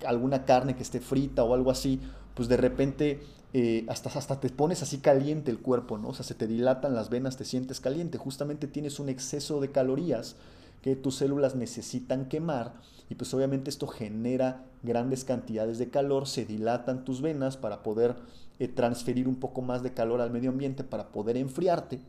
alguna 0.07 0.45
carne 0.45 0.77
que 0.77 0.83
esté 0.83 1.01
frita 1.01 1.43
o 1.43 1.55
algo 1.55 1.71
así, 1.71 2.01
pues 2.35 2.49
de 2.49 2.57
repente 2.57 3.23
eh, 3.55 3.87
hasta, 3.89 4.17
hasta 4.17 4.39
te 4.39 4.51
pones 4.51 4.83
así 4.83 4.99
caliente 4.99 5.51
el 5.51 5.59
cuerpo, 5.59 5.99
¿no? 5.99 6.09
O 6.09 6.15
sea, 6.15 6.25
se 6.25 6.35
te 6.35 6.47
dilatan 6.47 6.95
las 6.95 7.09
venas, 7.09 7.37
te 7.37 7.45
sientes 7.45 7.81
caliente, 7.81 8.19
justamente 8.19 8.67
tienes 8.67 9.01
un 9.01 9.09
exceso 9.09 9.61
de 9.61 9.71
calorías 9.71 10.37
que 10.83 10.95
tus 10.95 11.17
células 11.17 11.55
necesitan 11.55 12.27
quemar 12.27 12.75
y 13.09 13.15
pues 13.15 13.33
obviamente 13.33 13.71
esto 13.71 13.87
genera 13.87 14.65
grandes 14.83 15.25
cantidades 15.25 15.79
de 15.79 15.89
calor, 15.89 16.27
se 16.27 16.45
dilatan 16.45 17.05
tus 17.05 17.23
venas 17.23 17.57
para 17.57 17.83
poder 17.83 18.17
eh, 18.59 18.69
transferir 18.69 19.29
un 19.29 19.37
poco 19.37 19.63
más 19.63 19.83
de 19.83 19.95
calor 19.95 20.21
al 20.21 20.31
medio 20.31 20.51
ambiente, 20.51 20.85
para 20.85 21.09
poder 21.09 21.37
enfriarte, 21.37 22.01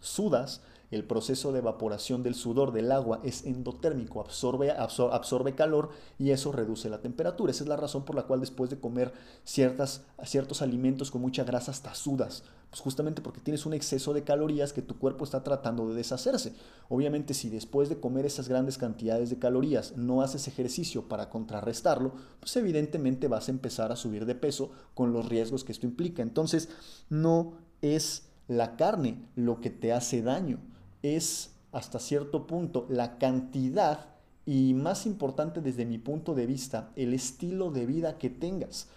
sudas, 0.00 0.62
el 0.94 1.04
proceso 1.04 1.50
de 1.50 1.58
evaporación 1.58 2.22
del 2.22 2.36
sudor 2.36 2.72
del 2.72 2.92
agua 2.92 3.20
es 3.24 3.44
endotérmico, 3.44 4.20
absorbe, 4.20 4.70
absorbe 4.70 5.54
calor 5.54 5.90
y 6.18 6.30
eso 6.30 6.52
reduce 6.52 6.88
la 6.88 7.00
temperatura. 7.00 7.50
Esa 7.50 7.64
es 7.64 7.68
la 7.68 7.76
razón 7.76 8.04
por 8.04 8.14
la 8.14 8.22
cual 8.22 8.40
después 8.40 8.70
de 8.70 8.78
comer 8.78 9.12
ciertas, 9.42 10.02
ciertos 10.24 10.62
alimentos 10.62 11.10
con 11.10 11.20
mucha 11.20 11.42
grasa 11.42 11.72
hasta 11.72 11.94
sudas. 11.94 12.44
Pues 12.70 12.80
justamente 12.80 13.22
porque 13.22 13.40
tienes 13.40 13.66
un 13.66 13.74
exceso 13.74 14.14
de 14.14 14.22
calorías 14.22 14.72
que 14.72 14.82
tu 14.82 14.96
cuerpo 14.98 15.24
está 15.24 15.42
tratando 15.42 15.88
de 15.88 15.96
deshacerse. 15.96 16.54
Obviamente 16.88 17.34
si 17.34 17.48
después 17.48 17.88
de 17.88 17.98
comer 17.98 18.24
esas 18.24 18.48
grandes 18.48 18.78
cantidades 18.78 19.30
de 19.30 19.38
calorías 19.38 19.96
no 19.96 20.22
haces 20.22 20.46
ejercicio 20.46 21.08
para 21.08 21.28
contrarrestarlo, 21.28 22.12
pues 22.38 22.56
evidentemente 22.56 23.26
vas 23.26 23.48
a 23.48 23.52
empezar 23.52 23.90
a 23.90 23.96
subir 23.96 24.26
de 24.26 24.36
peso 24.36 24.70
con 24.94 25.12
los 25.12 25.28
riesgos 25.28 25.64
que 25.64 25.72
esto 25.72 25.86
implica. 25.86 26.22
Entonces 26.22 26.68
no 27.08 27.54
es 27.82 28.28
la 28.46 28.76
carne 28.76 29.26
lo 29.34 29.60
que 29.60 29.70
te 29.70 29.92
hace 29.92 30.22
daño 30.22 30.60
es 31.04 31.54
hasta 31.70 31.98
cierto 31.98 32.46
punto 32.46 32.86
la 32.88 33.18
cantidad 33.18 34.06
y 34.46 34.74
más 34.74 35.06
importante 35.06 35.60
desde 35.60 35.84
mi 35.84 35.98
punto 35.98 36.34
de 36.34 36.46
vista, 36.46 36.90
el 36.96 37.12
estilo 37.12 37.70
de 37.70 37.86
vida 37.86 38.18
que 38.18 38.30
tengas. 38.30 38.88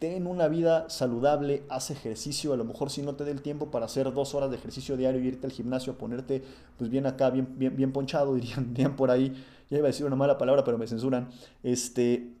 Ten 0.00 0.26
una 0.26 0.48
vida 0.48 0.90
saludable, 0.90 1.62
haz 1.68 1.92
ejercicio, 1.92 2.52
a 2.52 2.56
lo 2.56 2.64
mejor 2.64 2.90
si 2.90 3.02
no 3.02 3.14
te 3.14 3.24
dé 3.24 3.30
el 3.30 3.42
tiempo 3.42 3.70
para 3.70 3.86
hacer 3.86 4.12
dos 4.12 4.34
horas 4.34 4.50
de 4.50 4.56
ejercicio 4.56 4.96
diario 4.96 5.20
irte 5.20 5.46
al 5.46 5.52
gimnasio 5.52 5.96
ponerte 5.96 6.42
pues 6.76 6.90
bien 6.90 7.06
acá, 7.06 7.30
bien, 7.30 7.48
bien, 7.56 7.76
bien 7.76 7.92
ponchado, 7.92 8.34
dirían, 8.34 8.74
dirían 8.74 8.96
por 8.96 9.12
ahí, 9.12 9.32
ya 9.70 9.78
iba 9.78 9.86
a 9.86 9.90
decir 9.92 10.04
una 10.04 10.16
mala 10.16 10.38
palabra 10.38 10.64
pero 10.64 10.78
me 10.78 10.88
censuran, 10.88 11.28
este, 11.62 12.32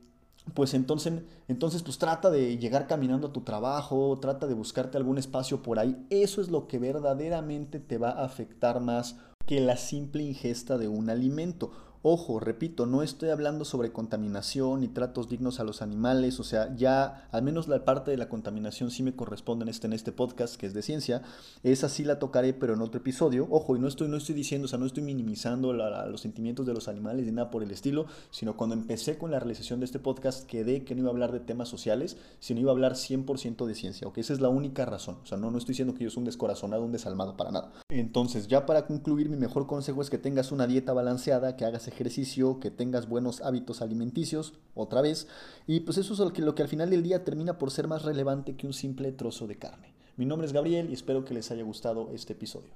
pues 0.54 0.74
entonces, 0.74 1.22
entonces 1.48 1.82
pues 1.82 1.98
trata 1.98 2.30
de 2.30 2.58
llegar 2.58 2.86
caminando 2.86 3.28
a 3.28 3.32
tu 3.32 3.42
trabajo, 3.42 4.18
trata 4.20 4.46
de 4.46 4.54
buscarte 4.54 4.98
algún 4.98 5.18
espacio 5.18 5.62
por 5.62 5.78
ahí. 5.78 6.06
Eso 6.10 6.40
es 6.40 6.50
lo 6.50 6.66
que 6.66 6.78
verdaderamente 6.78 7.78
te 7.78 7.98
va 7.98 8.10
a 8.10 8.24
afectar 8.24 8.80
más 8.80 9.16
que 9.46 9.60
la 9.60 9.76
simple 9.76 10.22
ingesta 10.22 10.78
de 10.78 10.88
un 10.88 11.10
alimento. 11.10 11.72
Ojo, 12.04 12.40
repito, 12.40 12.84
no 12.84 13.04
estoy 13.04 13.28
hablando 13.28 13.64
sobre 13.64 13.92
contaminación 13.92 14.82
y 14.82 14.88
tratos 14.88 15.28
dignos 15.28 15.60
a 15.60 15.64
los 15.64 15.82
animales, 15.82 16.40
o 16.40 16.42
sea, 16.42 16.74
ya 16.74 17.28
al 17.30 17.44
menos 17.44 17.68
la 17.68 17.84
parte 17.84 18.10
de 18.10 18.16
la 18.16 18.28
contaminación 18.28 18.90
sí 18.90 19.04
me 19.04 19.14
corresponde 19.14 19.62
en 19.62 19.68
este, 19.68 19.86
en 19.86 19.92
este 19.92 20.10
podcast, 20.10 20.56
que 20.56 20.66
es 20.66 20.74
de 20.74 20.82
ciencia, 20.82 21.22
esa 21.62 21.88
sí 21.88 22.02
la 22.02 22.18
tocaré, 22.18 22.54
pero 22.54 22.74
en 22.74 22.80
otro 22.80 22.98
episodio. 22.98 23.46
Ojo, 23.52 23.76
y 23.76 23.78
no 23.78 23.86
estoy, 23.86 24.08
no 24.08 24.16
estoy 24.16 24.34
diciendo, 24.34 24.64
o 24.64 24.68
sea, 24.68 24.80
no 24.80 24.86
estoy 24.86 25.04
minimizando 25.04 25.72
los 25.72 26.20
sentimientos 26.20 26.66
de 26.66 26.74
los 26.74 26.88
animales 26.88 27.24
ni 27.26 27.30
nada 27.30 27.52
por 27.52 27.62
el 27.62 27.70
estilo, 27.70 28.06
sino 28.32 28.56
cuando 28.56 28.74
empecé 28.74 29.16
con 29.16 29.30
la 29.30 29.38
realización 29.38 29.78
de 29.78 29.86
este 29.86 30.00
podcast 30.00 30.44
quedé 30.48 30.82
que 30.82 30.96
no 30.96 31.02
iba 31.02 31.10
a 31.10 31.12
hablar 31.12 31.30
de 31.30 31.38
temas 31.38 31.68
sociales, 31.68 32.16
sino 32.40 32.58
iba 32.58 32.72
a 32.72 32.74
hablar 32.74 32.94
100% 32.94 33.64
de 33.64 33.76
ciencia, 33.76 34.08
ok, 34.08 34.18
esa 34.18 34.32
es 34.32 34.40
la 34.40 34.48
única 34.48 34.84
razón, 34.84 35.18
o 35.22 35.26
sea, 35.26 35.38
no, 35.38 35.52
no 35.52 35.58
estoy 35.58 35.74
diciendo 35.74 35.94
que 35.94 36.02
yo 36.02 36.10
soy 36.10 36.22
un 36.22 36.24
descorazonado, 36.24 36.82
un 36.84 36.90
desalmado, 36.90 37.36
para 37.36 37.52
nada. 37.52 37.72
Entonces, 37.90 38.48
ya 38.48 38.66
para 38.66 38.86
concluir, 38.86 39.28
mi 39.28 39.36
mejor 39.36 39.68
consejo 39.68 40.02
es 40.02 40.10
que 40.10 40.18
tengas 40.18 40.50
una 40.50 40.66
dieta 40.66 40.92
balanceada, 40.92 41.56
que 41.56 41.64
hagas 41.64 41.91
ejercicio, 41.92 42.58
que 42.58 42.70
tengas 42.70 43.08
buenos 43.08 43.40
hábitos 43.40 43.82
alimenticios, 43.82 44.54
otra 44.74 45.02
vez, 45.02 45.28
y 45.66 45.80
pues 45.80 45.98
eso 45.98 46.14
es 46.14 46.18
lo 46.40 46.54
que, 46.54 46.62
al 46.62 46.68
final 46.68 46.90
del 46.90 47.02
día 47.02 47.24
termina 47.24 47.58
por 47.58 47.70
ser 47.70 47.88
más 47.88 48.02
relevante 48.02 48.56
que 48.56 48.66
un 48.66 48.72
simple 48.72 49.12
trozo 49.12 49.46
de 49.46 49.58
carne. 49.58 49.94
Mi 50.16 50.26
nombre 50.26 50.46
es 50.46 50.52
Gabriel 50.52 50.90
y 50.90 50.94
espero 50.94 51.24
que 51.24 51.34
les 51.34 51.50
haya 51.50 51.62
gustado 51.62 52.10
este 52.12 52.32
episodio. 52.32 52.72